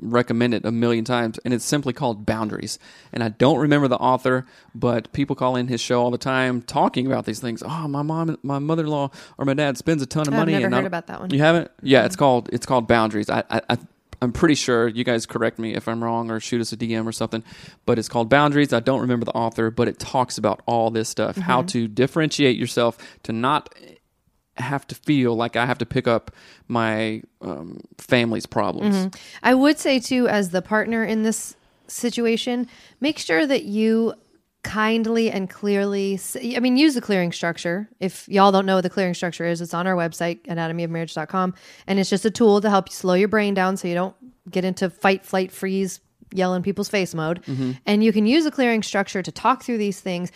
recommend 0.00 0.54
it 0.54 0.64
a 0.64 0.72
million 0.72 1.04
times, 1.04 1.38
and 1.44 1.52
it's 1.54 1.64
simply 1.64 1.92
called 1.92 2.24
Boundaries. 2.26 2.78
And 3.12 3.22
I 3.22 3.28
don't 3.28 3.58
remember 3.58 3.86
the 3.88 3.96
author, 3.98 4.46
but 4.74 5.12
people 5.12 5.36
call 5.36 5.56
in 5.56 5.68
his 5.68 5.80
show 5.80 6.00
all 6.00 6.10
the 6.10 6.18
time 6.18 6.62
talking 6.62 7.06
about 7.06 7.26
these 7.26 7.40
things. 7.40 7.62
Oh, 7.64 7.86
my 7.88 8.02
mom, 8.02 8.38
my 8.42 8.58
mother-in-law, 8.58 9.10
or 9.38 9.44
my 9.44 9.54
dad 9.54 9.76
spends 9.78 10.02
a 10.02 10.06
ton 10.06 10.26
of 10.28 10.34
I've 10.34 10.40
money. 10.40 10.52
never 10.52 10.66
and 10.66 10.74
heard 10.74 10.84
I- 10.84 10.86
about 10.86 11.06
that 11.08 11.20
one. 11.20 11.30
You 11.30 11.38
haven't? 11.40 11.70
Yeah, 11.82 12.04
it's 12.06 12.16
called 12.16 12.48
it's 12.52 12.66
called 12.66 12.88
Boundaries. 12.88 13.28
I, 13.30 13.44
I, 13.50 13.60
I 13.68 13.78
I'm 14.22 14.32
pretty 14.32 14.54
sure 14.54 14.86
you 14.86 15.02
guys 15.02 15.24
correct 15.24 15.58
me 15.58 15.74
if 15.74 15.88
I'm 15.88 16.04
wrong 16.04 16.30
or 16.30 16.40
shoot 16.40 16.60
us 16.60 16.72
a 16.72 16.76
DM 16.76 17.06
or 17.06 17.12
something, 17.12 17.42
but 17.86 17.98
it's 17.98 18.08
called 18.08 18.28
Boundaries. 18.28 18.70
I 18.72 18.80
don't 18.80 19.00
remember 19.00 19.24
the 19.24 19.32
author, 19.32 19.70
but 19.70 19.88
it 19.88 19.98
talks 19.98 20.36
about 20.36 20.60
all 20.66 20.90
this 20.90 21.08
stuff, 21.08 21.36
Mm-hmm. 21.36 21.40
how 21.42 21.62
to 21.62 21.88
differentiate 21.88 22.56
yourself 22.58 22.98
to 23.22 23.32
not 23.32 23.74
have 24.60 24.86
to 24.88 24.94
feel 24.94 25.34
like 25.34 25.56
I 25.56 25.66
have 25.66 25.78
to 25.78 25.86
pick 25.86 26.06
up 26.06 26.30
my 26.68 27.22
um, 27.40 27.80
family's 27.98 28.46
problems. 28.46 28.96
Mm-hmm. 28.96 29.18
I 29.42 29.54
would 29.54 29.78
say 29.78 29.98
too, 29.98 30.28
as 30.28 30.50
the 30.50 30.62
partner 30.62 31.04
in 31.04 31.22
this 31.22 31.56
situation, 31.86 32.68
make 33.00 33.18
sure 33.18 33.46
that 33.46 33.64
you 33.64 34.14
kindly 34.62 35.30
and 35.30 35.48
clearly 35.48 36.20
i 36.54 36.60
mean 36.60 36.76
use 36.76 36.94
the 36.94 37.00
clearing 37.00 37.32
structure 37.32 37.88
if 37.98 38.28
y'all 38.28 38.52
don't 38.52 38.66
know 38.66 38.74
what 38.74 38.82
the 38.82 38.90
clearing 38.90 39.14
structure 39.14 39.46
is 39.46 39.62
it's 39.62 39.72
on 39.72 39.86
our 39.86 39.94
website 39.94 40.42
anatomyofmarriage.com 40.48 41.54
and 41.86 41.98
it's 41.98 42.10
just 42.10 42.26
a 42.26 42.30
tool 42.30 42.60
to 42.60 42.68
help 42.68 42.88
you 42.88 42.92
slow 42.92 43.14
your 43.14 43.26
brain 43.26 43.54
down 43.54 43.78
so 43.78 43.88
you 43.88 43.94
don't 43.94 44.14
get 44.50 44.62
into 44.62 44.90
fight 44.90 45.24
flight 45.24 45.50
freeze 45.50 46.00
yell 46.32 46.52
in 46.52 46.62
people's 46.62 46.90
face 46.90 47.14
mode 47.14 47.42
and 47.86 48.04
you 48.04 48.12
can 48.12 48.26
use 48.26 48.44
a 48.44 48.50
clearing 48.50 48.82
structure 48.82 49.22
to 49.22 49.32
talk 49.32 49.62
through 49.62 49.78
these 49.78 49.98
things 50.00 50.30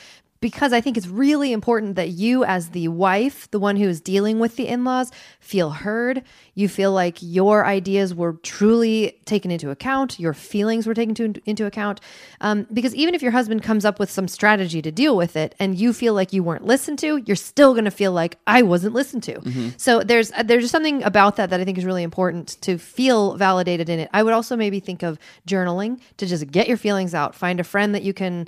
because 0.44 0.74
I 0.74 0.82
think 0.82 0.98
it's 0.98 1.06
really 1.06 1.54
important 1.54 1.96
that 1.96 2.10
you, 2.10 2.44
as 2.44 2.68
the 2.68 2.88
wife, 2.88 3.50
the 3.50 3.58
one 3.58 3.76
who 3.76 3.88
is 3.88 4.02
dealing 4.02 4.38
with 4.38 4.56
the 4.56 4.68
in 4.68 4.84
laws, 4.84 5.10
feel 5.40 5.70
heard. 5.70 6.22
You 6.52 6.68
feel 6.68 6.92
like 6.92 7.16
your 7.22 7.64
ideas 7.64 8.14
were 8.14 8.34
truly 8.42 9.18
taken 9.24 9.50
into 9.50 9.70
account, 9.70 10.20
your 10.20 10.34
feelings 10.34 10.86
were 10.86 10.92
taken 10.92 11.14
to, 11.14 11.40
into 11.46 11.64
account. 11.64 11.98
Um, 12.42 12.66
because 12.70 12.94
even 12.94 13.14
if 13.14 13.22
your 13.22 13.32
husband 13.32 13.62
comes 13.62 13.86
up 13.86 13.98
with 13.98 14.10
some 14.10 14.28
strategy 14.28 14.82
to 14.82 14.92
deal 14.92 15.16
with 15.16 15.34
it 15.34 15.54
and 15.58 15.78
you 15.78 15.94
feel 15.94 16.12
like 16.12 16.34
you 16.34 16.42
weren't 16.42 16.66
listened 16.66 16.98
to, 16.98 17.16
you're 17.24 17.36
still 17.36 17.72
going 17.72 17.86
to 17.86 17.90
feel 17.90 18.12
like 18.12 18.36
I 18.46 18.60
wasn't 18.60 18.92
listened 18.92 19.22
to. 19.22 19.40
So 19.78 20.00
there's 20.00 20.30
there's 20.44 20.64
just 20.64 20.72
something 20.72 21.02
about 21.04 21.36
that 21.36 21.48
that 21.48 21.60
I 21.60 21.64
think 21.64 21.78
is 21.78 21.86
really 21.86 22.02
important 22.02 22.60
to 22.60 22.76
feel 22.76 23.38
validated 23.38 23.88
in 23.88 23.98
it. 23.98 24.10
I 24.12 24.22
would 24.22 24.34
also 24.34 24.56
maybe 24.56 24.78
think 24.78 25.02
of 25.02 25.18
journaling 25.48 26.00
to 26.18 26.26
just 26.26 26.50
get 26.50 26.68
your 26.68 26.76
feelings 26.76 27.14
out. 27.14 27.34
Find 27.34 27.60
a 27.60 27.64
friend 27.64 27.94
that 27.94 28.02
you 28.02 28.12
can 28.12 28.46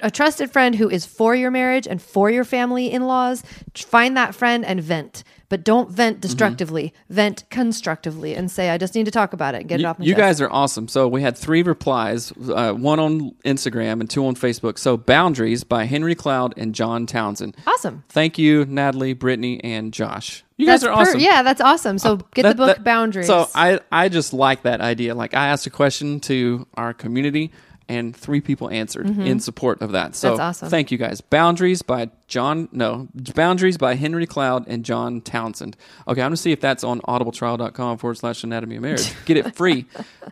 a 0.00 0.10
trusted 0.10 0.50
friend 0.50 0.74
who 0.74 0.88
is 0.88 1.04
for 1.06 1.34
your 1.34 1.50
marriage 1.50 1.86
and 1.88 2.00
for 2.00 2.30
your 2.30 2.44
family 2.44 2.90
in 2.90 3.06
laws, 3.06 3.42
find 3.74 4.16
that 4.16 4.34
friend 4.34 4.64
and 4.64 4.80
vent. 4.80 5.24
But 5.48 5.64
don't 5.64 5.90
vent 5.90 6.22
destructively, 6.22 6.94
vent 7.10 7.44
constructively 7.50 8.34
and 8.34 8.50
say, 8.50 8.70
I 8.70 8.78
just 8.78 8.94
need 8.94 9.04
to 9.04 9.10
talk 9.10 9.34
about 9.34 9.54
it 9.54 9.66
get 9.66 9.80
it 9.80 9.84
off 9.84 9.98
my 9.98 10.04
you 10.06 10.12
chest. 10.12 10.18
guys 10.18 10.40
are 10.40 10.50
awesome. 10.50 10.88
So 10.88 11.06
we 11.06 11.20
had 11.20 11.36
three 11.36 11.62
replies, 11.62 12.32
uh, 12.48 12.72
one 12.72 12.98
on 12.98 13.32
Instagram 13.44 14.00
and 14.00 14.08
two 14.08 14.24
on 14.24 14.34
Facebook. 14.34 14.78
So 14.78 14.96
Boundaries 14.96 15.62
by 15.62 15.84
Henry 15.84 16.14
Cloud 16.14 16.54
and 16.56 16.74
John 16.74 17.04
Townsend. 17.04 17.54
Awesome. 17.66 18.02
Thank 18.08 18.38
you, 18.38 18.64
Natalie, 18.64 19.12
Brittany, 19.12 19.62
and 19.62 19.92
Josh. 19.92 20.42
You 20.56 20.64
That's 20.64 20.84
guys 20.84 20.88
are 20.90 20.94
per- 20.94 21.02
awesome. 21.02 21.20
yeah, 21.20 21.42
that's 21.42 21.60
awesome. 21.60 21.98
So 21.98 22.16
get 22.32 22.44
the 22.44 22.54
book 22.54 22.76
that- 22.76 22.84
Boundaries. 22.84 23.26
So 23.26 23.46
I 23.54 23.80
I 23.90 24.08
just 24.08 24.32
like 24.32 24.62
that 24.62 24.80
idea. 24.80 25.14
Like 25.14 25.34
I 25.34 25.48
asked 25.48 25.66
a 25.66 25.70
question 25.70 26.20
to 26.20 26.66
our 26.78 26.94
community 26.94 27.50
and 27.92 28.16
three 28.16 28.40
people 28.40 28.70
answered 28.70 29.06
in 29.06 29.38
support 29.40 29.80
of 29.82 29.92
that. 29.92 30.14
So 30.16 30.28
Mm-hmm. 30.30 30.36
That's 30.38 30.58
awesome. 30.58 30.70
thank 30.70 30.90
you 30.90 30.98
guys. 30.98 31.20
Boundaries 31.20 31.82
by 31.82 32.10
John 32.26 32.68
no, 32.72 33.08
Boundaries 33.34 33.76
by 33.76 33.94
Henry 33.94 34.26
Cloud 34.26 34.64
and 34.66 34.84
John 34.84 35.20
Townsend. 35.20 35.76
Okay, 36.08 36.20
I'm 36.22 36.26
gonna 36.26 36.36
see 36.36 36.52
if 36.52 36.60
that's 36.60 36.82
on 36.84 37.00
audibletrial.com 37.02 37.98
forward 37.98 38.14
slash 38.16 38.42
anatomy 38.44 38.76
of 38.76 38.82
marriage. 38.82 39.12
Get 39.26 39.36
it 39.36 39.54
free. 39.54 39.84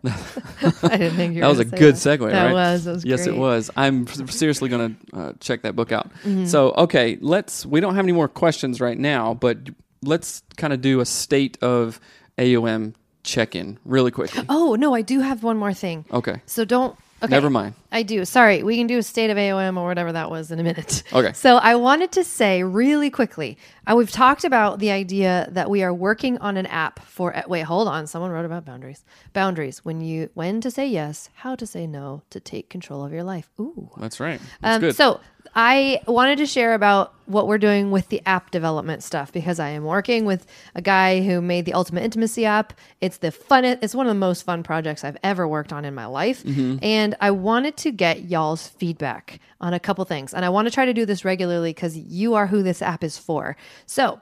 I 0.04 0.96
didn't 0.96 1.16
think 1.16 1.34
you 1.34 1.40
were 1.42 1.46
that 1.46 1.48
was 1.48 1.58
a 1.58 1.64
good 1.64 1.96
that. 1.96 2.18
segue, 2.20 2.30
That 2.30 2.46
right? 2.46 2.52
was. 2.52 2.86
Was 2.86 3.04
yes, 3.04 3.24
great. 3.24 3.36
it 3.36 3.38
was. 3.38 3.70
I'm 3.76 4.06
seriously 4.06 4.68
going 4.68 4.96
to 5.12 5.16
uh, 5.18 5.32
check 5.40 5.62
that 5.62 5.76
book 5.76 5.92
out. 5.92 6.08
Mm-hmm. 6.24 6.46
So, 6.46 6.70
okay, 6.72 7.18
let's. 7.20 7.66
We 7.66 7.80
don't 7.80 7.94
have 7.96 8.04
any 8.04 8.12
more 8.12 8.28
questions 8.28 8.80
right 8.80 8.98
now, 8.98 9.34
but 9.34 9.58
let's 10.02 10.42
kind 10.56 10.72
of 10.72 10.80
do 10.80 11.00
a 11.00 11.06
state 11.06 11.58
of 11.62 12.00
AOM 12.38 12.94
check 13.22 13.54
in 13.54 13.78
really 13.84 14.10
quickly. 14.10 14.44
Oh, 14.48 14.74
no, 14.74 14.94
I 14.94 15.02
do 15.02 15.20
have 15.20 15.42
one 15.42 15.58
more 15.58 15.74
thing. 15.74 16.04
Okay. 16.10 16.40
So 16.46 16.64
don't 16.64 16.96
Okay. 17.22 17.30
Never 17.30 17.50
mind. 17.50 17.74
I 17.92 18.02
do. 18.02 18.24
Sorry, 18.24 18.62
we 18.62 18.76
can 18.76 18.86
do 18.86 18.98
a 18.98 19.02
state 19.02 19.30
of 19.30 19.36
AOM 19.36 19.76
or 19.76 19.86
whatever 19.86 20.12
that 20.12 20.30
was 20.30 20.50
in 20.50 20.58
a 20.58 20.62
minute. 20.62 21.02
Okay. 21.12 21.32
So 21.32 21.56
I 21.56 21.74
wanted 21.74 22.12
to 22.12 22.24
say 22.24 22.62
really 22.62 23.10
quickly, 23.10 23.58
uh, 23.90 23.94
we've 23.96 24.10
talked 24.10 24.44
about 24.44 24.78
the 24.78 24.90
idea 24.90 25.48
that 25.52 25.68
we 25.70 25.82
are 25.82 25.92
working 25.92 26.38
on 26.38 26.56
an 26.56 26.66
app 26.66 27.00
for. 27.00 27.34
Wait, 27.48 27.62
hold 27.62 27.88
on. 27.88 28.06
Someone 28.06 28.30
wrote 28.30 28.44
about 28.44 28.64
boundaries. 28.64 29.04
Boundaries. 29.32 29.84
When 29.84 30.00
you 30.00 30.30
when 30.34 30.60
to 30.60 30.70
say 30.70 30.86
yes, 30.86 31.30
how 31.34 31.54
to 31.56 31.66
say 31.66 31.86
no, 31.86 32.22
to 32.30 32.40
take 32.40 32.68
control 32.68 33.04
of 33.04 33.12
your 33.12 33.24
life. 33.24 33.48
Ooh. 33.58 33.90
That's 33.98 34.20
right. 34.20 34.40
That's 34.60 34.76
Um, 34.76 34.80
good. 34.80 34.96
so 34.96 35.20
I 35.54 36.00
wanted 36.06 36.36
to 36.38 36.46
share 36.46 36.74
about 36.74 37.14
what 37.26 37.48
we're 37.48 37.58
doing 37.58 37.90
with 37.90 38.08
the 38.08 38.20
app 38.26 38.50
development 38.50 39.02
stuff 39.02 39.32
because 39.32 39.58
I 39.58 39.70
am 39.70 39.84
working 39.84 40.24
with 40.24 40.46
a 40.74 40.82
guy 40.82 41.22
who 41.22 41.40
made 41.40 41.64
the 41.64 41.72
Ultimate 41.72 42.02
Intimacy 42.04 42.44
app. 42.44 42.72
It's 43.00 43.18
the 43.18 43.30
fun 43.32 43.64
It's 43.64 43.94
one 43.94 44.06
of 44.06 44.10
the 44.10 44.18
most 44.18 44.42
fun 44.42 44.62
projects 44.62 45.02
I've 45.02 45.16
ever 45.22 45.48
worked 45.48 45.72
on 45.72 45.84
in 45.84 45.94
my 45.94 46.06
life, 46.06 46.44
and 46.46 47.16
I 47.20 47.30
wanted 47.30 47.76
to 47.78 47.90
get 47.90 48.24
y'all's 48.24 48.68
feedback 48.68 49.40
on 49.60 49.74
a 49.74 49.80
couple 49.80 50.04
things. 50.04 50.34
And 50.34 50.44
I 50.44 50.48
want 50.48 50.66
to 50.66 50.74
try 50.74 50.84
to 50.84 50.94
do 50.94 51.06
this 51.06 51.24
regularly 51.24 51.70
because 51.70 51.96
you 51.96 52.34
are 52.34 52.46
who 52.46 52.62
this 52.62 52.82
app 52.82 53.04
is 53.04 53.18
for. 53.18 53.56
So. 53.86 54.20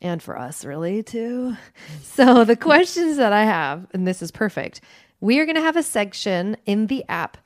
And 0.00 0.22
for 0.22 0.38
us, 0.38 0.64
really, 0.64 1.02
too. 1.02 1.56
So, 2.04 2.44
the 2.44 2.54
questions 2.54 3.16
that 3.16 3.32
I 3.32 3.44
have, 3.44 3.88
and 3.92 4.06
this 4.06 4.22
is 4.22 4.30
perfect, 4.30 4.80
we 5.20 5.40
are 5.40 5.44
going 5.44 5.56
to 5.56 5.60
have 5.60 5.76
a 5.76 5.82
section 5.82 6.56
in 6.66 6.86
the 6.86 7.04
app 7.08 7.36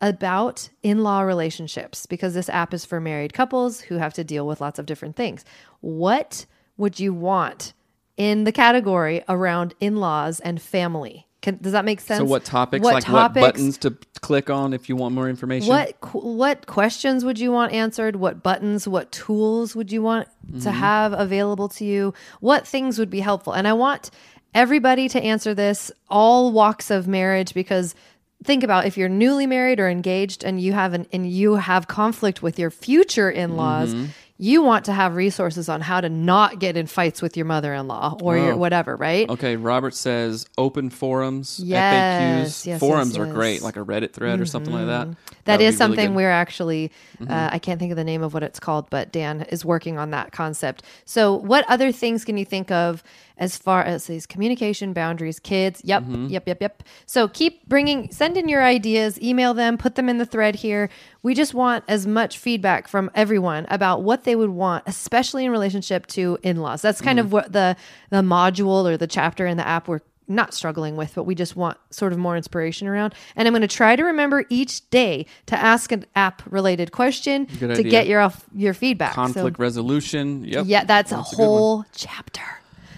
about 0.00 0.70
in 0.82 1.02
law 1.02 1.20
relationships 1.20 2.06
because 2.06 2.34
this 2.34 2.48
app 2.48 2.72
is 2.72 2.84
for 2.84 3.00
married 3.00 3.32
couples 3.32 3.80
who 3.80 3.96
have 3.96 4.14
to 4.14 4.24
deal 4.24 4.46
with 4.46 4.60
lots 4.60 4.78
of 4.78 4.86
different 4.86 5.16
things. 5.16 5.44
What 5.80 6.46
would 6.76 7.00
you 7.00 7.12
want 7.12 7.72
in 8.16 8.44
the 8.44 8.52
category 8.52 9.22
around 9.28 9.74
in 9.80 9.96
laws 9.96 10.40
and 10.40 10.62
family? 10.62 11.27
Can, 11.40 11.58
does 11.62 11.72
that 11.72 11.84
make 11.84 12.00
sense? 12.00 12.18
so 12.18 12.24
what 12.24 12.44
topics? 12.44 12.82
What 12.82 12.94
like 12.94 13.04
topics? 13.04 13.40
what 13.40 13.52
buttons 13.54 13.78
to 13.78 13.96
click 14.20 14.50
on 14.50 14.72
if 14.72 14.88
you 14.88 14.96
want 14.96 15.14
more 15.14 15.28
information? 15.28 15.68
What 15.68 15.94
what 16.12 16.66
questions 16.66 17.24
would 17.24 17.38
you 17.38 17.52
want 17.52 17.72
answered? 17.72 18.16
What 18.16 18.42
buttons? 18.42 18.88
What 18.88 19.12
tools 19.12 19.76
would 19.76 19.92
you 19.92 20.02
want 20.02 20.28
Mm-hmm. 20.48 20.60
to 20.60 20.70
have 20.70 21.12
available 21.12 21.68
to 21.68 21.84
you? 21.84 22.14
What 22.40 22.66
things 22.66 22.98
would 22.98 23.10
be 23.10 23.20
helpful? 23.20 23.52
And 23.52 23.68
I 23.68 23.74
want 23.74 24.10
everybody 24.54 25.06
to 25.10 25.22
answer 25.22 25.52
this, 25.54 25.92
all 26.08 26.52
walks 26.52 26.90
of 26.90 27.06
marriage, 27.06 27.52
because 27.52 27.94
think 28.42 28.64
about 28.64 28.86
if 28.86 28.96
you're 28.96 29.10
newly 29.10 29.46
married 29.46 29.78
or 29.78 29.88
engaged 29.90 30.42
and 30.44 30.58
you 30.60 30.72
have 30.72 30.94
an 30.94 31.06
and 31.12 31.30
you 31.30 31.56
have 31.56 31.86
conflict 31.86 32.42
with 32.42 32.58
your 32.58 32.70
future 32.70 33.30
in-laws. 33.30 33.94
Mm-hmm. 33.94 34.06
You 34.40 34.62
want 34.62 34.84
to 34.84 34.92
have 34.92 35.16
resources 35.16 35.68
on 35.68 35.80
how 35.80 36.00
to 36.00 36.08
not 36.08 36.60
get 36.60 36.76
in 36.76 36.86
fights 36.86 37.20
with 37.20 37.36
your 37.36 37.44
mother-in-law 37.46 38.18
or 38.22 38.36
your 38.38 38.52
Oh. 38.52 38.56
whatever, 38.56 38.94
right? 38.94 39.28
Okay, 39.28 39.56
Robert 39.56 39.94
says 39.94 40.46
open 40.56 40.90
forums, 40.90 41.60
Yes, 41.62 42.62
FAQs. 42.62 42.66
yes, 42.66 42.78
forums 42.80 43.16
yes, 43.16 43.26
are 43.26 43.32
great, 43.32 43.62
like 43.62 43.76
a 43.76 43.84
Reddit 43.84 44.12
thread 44.12 44.38
or 44.40 44.46
something 44.46 44.72
like 44.72 44.86
that. 44.86 45.08
That 45.46 45.58
would 45.58 45.64
is 45.64 45.66
really 45.66 45.76
something. 45.76 46.06
Mm-hmm. 46.10 46.14
we're 46.14 46.30
actually, 46.30 46.92
uh, 47.28 47.48
I 47.52 47.58
can't 47.58 47.80
think 47.80 47.90
of 47.90 47.96
the 47.96 48.04
name 48.04 48.22
of 48.22 48.32
what 48.32 48.44
it's 48.44 48.60
called, 48.60 48.88
but 48.90 49.10
Dan 49.10 49.42
is 49.50 49.64
working 49.64 49.98
on 49.98 50.10
that 50.12 50.30
concept. 50.30 50.84
So, 51.04 51.34
what 51.34 51.64
other 51.68 51.90
things 51.90 52.24
can 52.24 52.36
you 52.36 52.44
think 52.44 52.70
of 52.70 53.02
as 53.38 53.56
far 53.56 53.82
as 53.82 54.06
these 54.06 54.24
communication 54.26 54.92
boundaries, 54.92 55.40
kids? 55.40 55.80
Yep, 55.84 56.02
Mm-hmm. 56.04 56.26
yep, 56.26 56.46
yep, 56.46 56.60
yep. 56.60 56.82
So, 57.06 57.26
keep 57.26 57.66
bringing, 57.68 58.12
send 58.12 58.36
in 58.36 58.48
your 58.48 58.62
ideas, 58.62 59.20
email 59.20 59.52
them, 59.52 59.78
put 59.78 59.96
them 59.96 60.08
in 60.08 60.18
the 60.18 60.26
thread 60.26 60.54
here. 60.56 60.90
We 61.28 61.34
just 61.34 61.52
want 61.52 61.84
as 61.88 62.06
much 62.06 62.38
feedback 62.38 62.88
from 62.88 63.10
everyone 63.14 63.66
about 63.68 64.02
what 64.02 64.24
they 64.24 64.34
would 64.34 64.48
want, 64.48 64.84
especially 64.86 65.44
in 65.44 65.50
relationship 65.50 66.06
to 66.06 66.38
in 66.42 66.56
laws. 66.62 66.80
That's 66.80 67.02
kind 67.02 67.18
Mm-hmm. 67.18 67.26
of 67.26 67.32
what 67.32 67.52
the, 67.52 67.76
the 68.08 68.22
module 68.22 68.86
or 68.90 68.96
the 68.96 69.06
chapter 69.06 69.46
in 69.46 69.58
the 69.58 69.68
app 69.68 69.88
we're 69.88 70.00
not 70.26 70.54
struggling 70.54 70.96
with, 70.96 71.14
but 71.14 71.24
we 71.24 71.34
just 71.34 71.54
want 71.54 71.76
sort 71.90 72.14
of 72.14 72.18
more 72.18 72.34
inspiration 72.34 72.88
around. 72.88 73.14
And 73.36 73.46
I'm 73.46 73.52
going 73.52 73.60
to 73.60 73.68
try 73.68 73.94
to 73.94 74.04
remember 74.04 74.46
each 74.48 74.88
day 74.88 75.26
to 75.46 75.54
ask 75.56 75.92
an 75.92 76.06
app 76.16 76.40
related 76.50 76.92
question 76.92 77.44
Good 77.44 77.74
to 77.74 77.80
idea. 77.80 77.90
get 77.90 78.06
your 78.06 78.32
your 78.54 78.72
feedback. 78.72 79.10
So- 79.12 79.16
conflict 79.16 79.58
resolution. 79.58 80.44
Yep. 80.44 80.64
yeah, 80.66 80.84
that's, 80.84 81.12
a 81.12 81.16
a 81.16 81.18
one. 81.18 81.26
whole 81.36 81.84
chapter. 81.94 82.40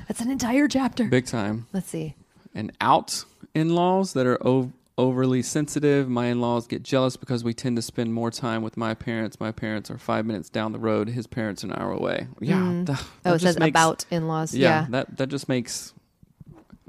That's 0.07 0.21
an 0.21 0.31
entire 0.31 0.69
chapter. 0.69 1.05
Big 1.09 1.27
time. 1.27 1.67
Let's 1.73 1.89
see. 1.89 2.15
and 2.55 2.71
out 2.81 3.25
in 3.55 3.75
laws 3.75 4.13
that 4.13 4.27
are 4.27 4.39
ov- 4.47 4.71
overly 5.01 5.43
sensitive. 5.43 6.09
My 6.09 6.27
in 6.27 6.41
laws 6.41 6.67
get 6.67 6.83
jealous 6.83 7.17
because 7.17 7.43
we 7.43 7.55
tend 7.55 7.77
to 7.77 7.83
spend 7.83 8.13
more 8.15 8.31
time 8.31 8.63
with 8.63 8.77
my 8.77 8.95
parents. 8.95 9.41
My 9.41 9.53
parents 9.53 9.91
are 9.91 9.99
five 9.99 10.27
minutes 10.27 10.49
down 10.51 10.73
the 10.73 10.79
road. 10.79 11.09
His 11.09 11.27
parents 11.27 11.63
an 11.65 11.73
hour 11.73 11.91
away. 11.93 12.29
Yeah. 12.41 12.57
Mm-hmm. 12.57 12.85
that- 12.85 13.01
Oh, 13.01 13.31
that 13.31 13.35
it 13.37 13.41
says 13.41 13.59
makes- 13.59 13.71
about 13.71 14.05
in 14.11 14.29
laws. 14.29 14.55
Yeah, 14.55 14.69
Yeah. 14.83 14.87
That 14.91 15.17
that 15.19 15.29
just 15.29 15.49
makes 15.49 15.95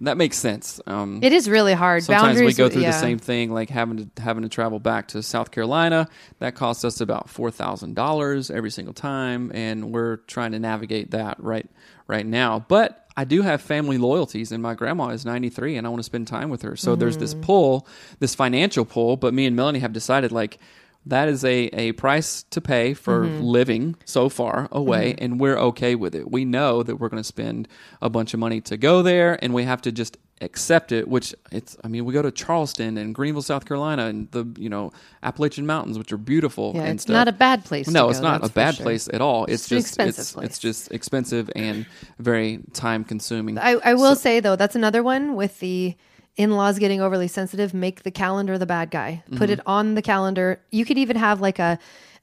that 0.01 0.17
makes 0.17 0.37
sense. 0.37 0.81
Um, 0.85 1.19
It 1.21 1.31
is 1.31 1.49
really 1.49 1.73
hard. 1.73 2.03
Sometimes 2.03 2.35
Boundaries, 2.35 2.57
we 2.57 2.63
go 2.63 2.69
through 2.69 2.81
yeah. 2.81 2.91
the 2.91 2.99
same 2.99 3.19
thing, 3.19 3.51
like 3.51 3.69
having 3.69 4.09
to 4.15 4.21
having 4.21 4.43
to 4.43 4.49
travel 4.49 4.79
back 4.79 5.07
to 5.09 5.23
South 5.23 5.51
Carolina. 5.51 6.07
That 6.39 6.55
costs 6.55 6.83
us 6.83 7.01
about 7.01 7.29
four 7.29 7.51
thousand 7.51 7.95
dollars 7.95 8.51
every 8.51 8.71
single 8.71 8.93
time, 8.93 9.51
and 9.53 9.91
we're 9.91 10.17
trying 10.17 10.51
to 10.51 10.59
navigate 10.59 11.11
that 11.11 11.41
right 11.41 11.69
right 12.07 12.25
now. 12.25 12.59
But 12.67 13.07
I 13.15 13.25
do 13.25 13.41
have 13.41 13.61
family 13.61 13.97
loyalties, 13.97 14.51
and 14.51 14.61
my 14.61 14.73
grandma 14.73 15.09
is 15.09 15.25
ninety 15.25 15.49
three, 15.49 15.77
and 15.77 15.87
I 15.87 15.89
want 15.89 15.99
to 15.99 16.03
spend 16.03 16.27
time 16.27 16.49
with 16.49 16.61
her. 16.63 16.75
So 16.75 16.95
there's 16.95 17.17
this 17.17 17.33
Mm-hmm. 17.33 17.43
pull, 17.43 17.87
this 18.19 18.35
financial 18.35 18.85
pull. 18.85 19.17
But 19.17 19.33
me 19.33 19.45
and 19.45 19.55
Melanie 19.55 19.79
have 19.79 19.93
decided 19.93 20.31
like. 20.31 20.59
That 21.05 21.29
is 21.29 21.43
a, 21.43 21.65
a 21.73 21.93
price 21.93 22.43
to 22.51 22.61
pay 22.61 22.93
for 22.93 23.25
Mm-hmm. 23.25 23.41
living 23.43 23.95
so 24.05 24.29
far 24.29 24.67
away, 24.71 25.15
and 25.17 25.39
we're 25.39 25.57
okay 25.57 25.95
with 25.95 26.13
it. 26.15 26.29
We 26.31 26.45
know 26.45 26.83
that 26.83 26.97
we're 26.97 27.09
going 27.09 27.21
to 27.23 27.27
spend 27.27 27.67
a 28.01 28.09
bunch 28.09 28.33
of 28.35 28.39
money 28.39 28.61
to 28.61 28.77
go 28.77 29.01
there, 29.01 29.37
and 29.43 29.53
we 29.53 29.63
have 29.63 29.81
to 29.81 29.91
just 29.91 30.17
accept 30.43 30.91
it 30.91 31.07
which 31.07 31.35
it's 31.51 31.77
i 31.83 31.87
mean 31.87 32.03
we 32.03 32.11
go 32.11 32.21
to 32.23 32.31
charleston 32.31 32.97
and 32.97 33.13
greenville 33.13 33.43
south 33.43 33.63
carolina 33.63 34.07
and 34.07 34.27
the 34.31 34.43
you 34.57 34.69
know 34.69 34.91
appalachian 35.21 35.67
mountains 35.67 35.99
which 35.99 36.11
are 36.11 36.17
beautiful 36.17 36.71
Yeah, 36.73 36.81
and 36.81 36.93
it's 36.95 37.03
stuff. 37.03 37.13
not 37.13 37.27
a 37.27 37.31
bad 37.31 37.63
place. 37.63 37.85
to 37.85 37.91
no 37.91 38.05
go, 38.05 38.09
it's 38.09 38.21
not 38.21 38.43
a 38.43 38.49
bad 38.49 38.73
sure. 38.73 38.83
place 38.85 39.07
at 39.13 39.21
all 39.21 39.45
it's, 39.45 39.53
It's 39.53 39.69
just 39.69 39.87
expensive 39.89 40.19
it's, 40.21 40.31
place. 40.33 40.45
it's 40.47 40.57
just 40.57 40.91
expensive 40.91 41.51
and 41.55 41.85
very 42.17 42.59
time 42.73 43.03
consuming 43.03 43.59
I, 43.59 43.73
I 43.85 43.93
will 43.93 44.15
say 44.15 44.39
though, 44.39 44.55
that's 44.55 44.75
another 44.75 45.03
one 45.03 45.35
with 45.35 45.59
the 45.59 45.95
in-laws 46.37 46.79
getting 46.79 47.01
overly 47.01 47.27
sensitive. 47.27 47.73
Make 47.73 48.03
the 48.03 48.11
calendar 48.11 48.57
the 48.57 48.65
bad 48.65 48.89
guy. 48.91 49.23
Put 49.31 49.35
Mm-hmm. 49.49 49.51
it 49.53 49.59
on 49.65 49.95
the 49.95 50.01
calendar. 50.01 50.61
You 50.71 50.85
could 50.85 50.97
even 50.97 51.17
have 51.17 51.41
like 51.41 51.59
a 51.59 51.77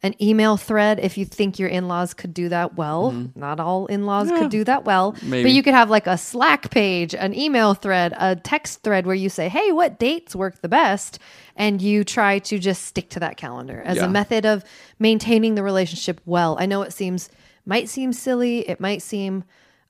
an 0.05 0.15
email 0.23 0.57
thread 0.57 1.01
if 1.01 1.19
you 1.19 1.25
think 1.25 1.59
your 1.59 1.69
in-laws 1.69 2.15
could 2.15 2.33
do 2.33 2.49
that 2.49 2.77
well. 2.77 3.11
Not 3.35 3.59
all 3.59 3.87
in-laws 3.87 4.31
could 4.31 4.49
do 4.49 4.63
that 4.63 4.85
well, 4.85 5.11
but 5.11 5.21
Mm-hmm. 5.23 5.49
you 5.49 5.61
could 5.65 5.75
have 5.75 5.91
like 5.91 6.07
a 6.07 6.17
Slack 6.17 6.71
page, 6.71 7.17
an 7.17 7.35
email 7.35 7.75
thread, 7.75 8.15
a 8.17 8.37
text 8.37 8.85
thread 8.85 9.07
where 9.07 9.17
you 9.17 9.29
say, 9.29 9.49
"Hey, 9.49 9.73
what 9.73 9.99
dates 9.99 10.37
work 10.37 10.61
the 10.63 10.69
best?" 10.69 11.19
and 11.57 11.83
you 11.83 12.05
try 12.05 12.39
to 12.39 12.61
just 12.61 12.85
stick 12.85 13.11
to 13.11 13.19
that 13.21 13.37
calendar 13.37 13.83
as 13.85 13.97
Yeah. 13.97 14.05
a 14.05 14.09
method 14.09 14.47
of 14.47 14.63
maintaining 15.01 15.57
the 15.57 15.65
relationship 15.65 16.21
well. 16.25 16.57
I 16.61 16.67
know 16.67 16.83
it 16.83 16.93
seems 16.93 17.29
might 17.67 17.89
seem 17.89 18.13
silly, 18.13 18.61
it 18.69 18.79
might 18.79 19.03
seem 19.03 19.43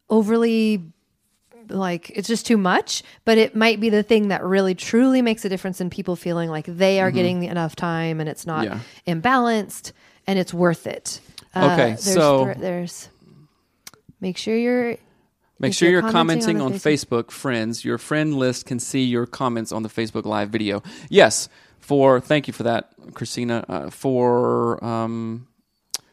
overly 0.08 0.82
like 1.70 2.10
it's 2.10 2.28
just 2.28 2.46
too 2.46 2.56
much, 2.56 3.02
but 3.24 3.38
it 3.38 3.54
might 3.56 3.80
be 3.80 3.90
the 3.90 4.02
thing 4.02 4.28
that 4.28 4.42
really 4.42 4.74
truly 4.74 5.22
makes 5.22 5.44
a 5.44 5.48
difference 5.48 5.80
in 5.80 5.90
people 5.90 6.16
feeling 6.16 6.48
like 6.50 6.66
they 6.66 7.00
are 7.00 7.10
getting 7.10 7.44
enough 7.44 7.76
time 7.76 8.20
and 8.20 8.28
it's 8.28 8.46
not 8.46 8.66
Mm-hmm. 8.66 8.78
Yeah. 9.06 9.14
imbalanced 9.14 9.92
and 10.26 10.38
it's 10.38 10.52
worth 10.54 10.86
it. 10.86 11.20
Uh, 11.54 11.70
Okay, 11.72 11.88
there's 11.90 12.04
so- 12.14 12.44
thr- 12.46 12.60
there's 12.60 13.08
make 14.20 14.36
sure 14.36 14.56
you're 14.56 14.96
Make 15.60 15.74
sure 15.74 15.90
you're 15.90 16.02
commenting 16.02 16.56
commenting 16.56 16.60
on 16.60 16.70
the 16.72 16.78
Facebook. 16.78 17.32
friends. 17.32 17.84
Your 17.84 17.98
friend 17.98 18.34
list 18.36 18.64
can 18.66 18.78
see 18.78 19.02
your 19.02 19.26
comments 19.26 19.72
on 19.72 19.82
the 19.82 19.88
Facebook 19.88 20.24
Live 20.24 20.50
video. 20.50 20.84
Yes, 21.08 21.48
for 21.80 22.20
thank 22.20 22.46
you 22.46 22.52
for 22.52 22.62
that, 22.62 22.92
Christina. 23.14 23.64
Uh, 23.68 23.90
for 23.90 24.82
um, 24.84 25.48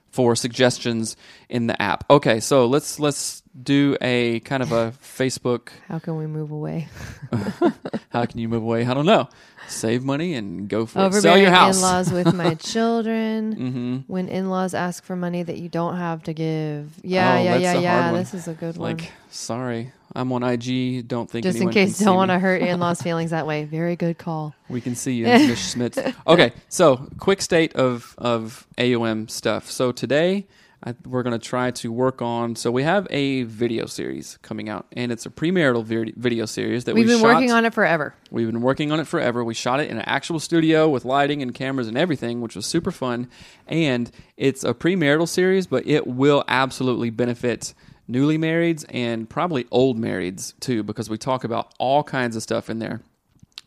for 0.09 0.35
suggestions 0.35 1.15
in 1.47 1.67
the 1.67 1.79
app. 1.79 2.05
Okay, 2.09 2.39
so 2.39 2.65
let's 2.65 2.99
let's 2.99 3.43
do 3.61 3.97
a 4.01 4.39
kind 4.41 4.61
of 4.61 4.71
a 4.71 4.93
Facebook. 5.01 5.69
how 5.87 5.99
can 5.99 6.17
we 6.17 6.27
move 6.27 6.51
away? 6.51 6.87
How 8.15 8.25
can 8.25 8.39
you 8.39 8.47
move 8.47 8.63
away? 8.63 8.85
I 8.85 8.93
don't 8.93 9.05
know. 9.05 9.27
Save 9.67 10.05
money 10.05 10.35
and 10.35 10.69
go 10.69 10.85
for 10.85 11.07
it. 11.07 11.13
Sell 11.15 11.37
your 11.37 11.51
house. 11.51 11.75
in-laws 11.75 12.13
with 12.13 12.33
my 12.33 12.53
children. 12.73 13.55
mm-hmm. 13.55 13.95
When 14.07 14.29
in-laws 14.29 14.73
ask 14.73 15.03
for 15.03 15.17
money 15.17 15.43
that 15.43 15.57
you 15.57 15.67
don't 15.67 15.97
have 15.97 16.23
to 16.23 16.33
give. 16.33 16.93
Yeah, 17.03 17.33
Oh, 17.33 17.43
yeah, 17.43 17.57
yeah, 17.57 17.73
yeah. 17.73 18.11
This 18.13 18.33
is 18.33 18.47
a 18.47 18.53
good 18.53 18.77
one. 18.77 18.95
Like, 18.95 19.11
sorry, 19.29 19.91
I'm 20.15 20.31
on 20.31 20.43
IG. 20.43 21.05
Don't 21.09 21.29
think 21.29 21.43
Just 21.43 21.59
in 21.59 21.69
case 21.71 21.99
don't 21.99 22.15
want 22.15 22.31
to 22.31 22.39
hurt 22.39 22.61
in-laws' 22.61 23.01
feelings 23.07 23.31
that 23.31 23.45
way. 23.45 23.65
Very 23.65 23.97
good 23.97 24.17
call. 24.17 24.55
We 24.69 24.79
can 24.79 24.95
see 24.95 25.15
you, 25.15 25.25
Miss 25.25 25.73
Schmitz. 25.73 25.97
Okay, 26.25 26.53
so 26.69 27.09
quick 27.19 27.41
state 27.41 27.75
of 27.75 28.15
of 28.17 28.65
AOM 28.77 29.29
stuff. 29.29 29.69
So 29.69 29.91
today 29.91 30.47
I, 30.85 30.93
we're 31.05 31.23
going 31.23 31.37
to 31.37 31.43
try 31.43 31.71
to 31.71 31.91
work 31.91 32.21
on. 32.21 32.55
So 32.55 32.69
we 32.71 32.83
have 32.83 33.07
a 33.09 33.43
video 33.43 33.87
series 33.87 34.37
coming 34.43 34.69
out, 34.69 34.85
and 34.91 35.11
it's 35.11 35.25
a 35.25 35.29
premarital 35.29 35.83
vi- 35.83 36.13
video 36.15 36.45
series 36.45 36.83
that 36.85 36.93
We've 36.93 37.07
we 37.07 37.13
been 37.13 37.21
shot. 37.21 37.33
working 37.33 37.51
on 37.51 37.65
it 37.65 37.73
forever. 37.73 38.13
We've 38.29 38.45
been 38.45 38.61
working 38.61 38.91
on 38.91 38.99
it 38.99 39.07
forever. 39.07 39.43
We 39.43 39.55
shot 39.55 39.79
it 39.79 39.89
in 39.89 39.97
an 39.97 40.03
actual 40.05 40.39
studio 40.39 40.87
with 40.87 41.03
lighting 41.03 41.41
and 41.41 41.55
cameras 41.55 41.87
and 41.87 41.97
everything, 41.97 42.39
which 42.41 42.55
was 42.55 42.65
super 42.67 42.91
fun. 42.91 43.29
And 43.67 44.11
it's 44.37 44.63
a 44.63 44.73
premarital 44.73 45.27
series, 45.27 45.65
but 45.65 45.87
it 45.87 46.05
will 46.05 46.43
absolutely 46.47 47.09
benefit 47.09 47.73
newly 48.07 48.37
marrieds 48.37 48.85
and 48.89 49.27
probably 49.27 49.65
old 49.71 49.97
marrieds 49.99 50.53
too, 50.59 50.83
because 50.83 51.09
we 51.09 51.17
talk 51.17 51.43
about 51.43 51.73
all 51.79 52.03
kinds 52.03 52.35
of 52.35 52.43
stuff 52.43 52.69
in 52.69 52.77
there. 52.77 53.01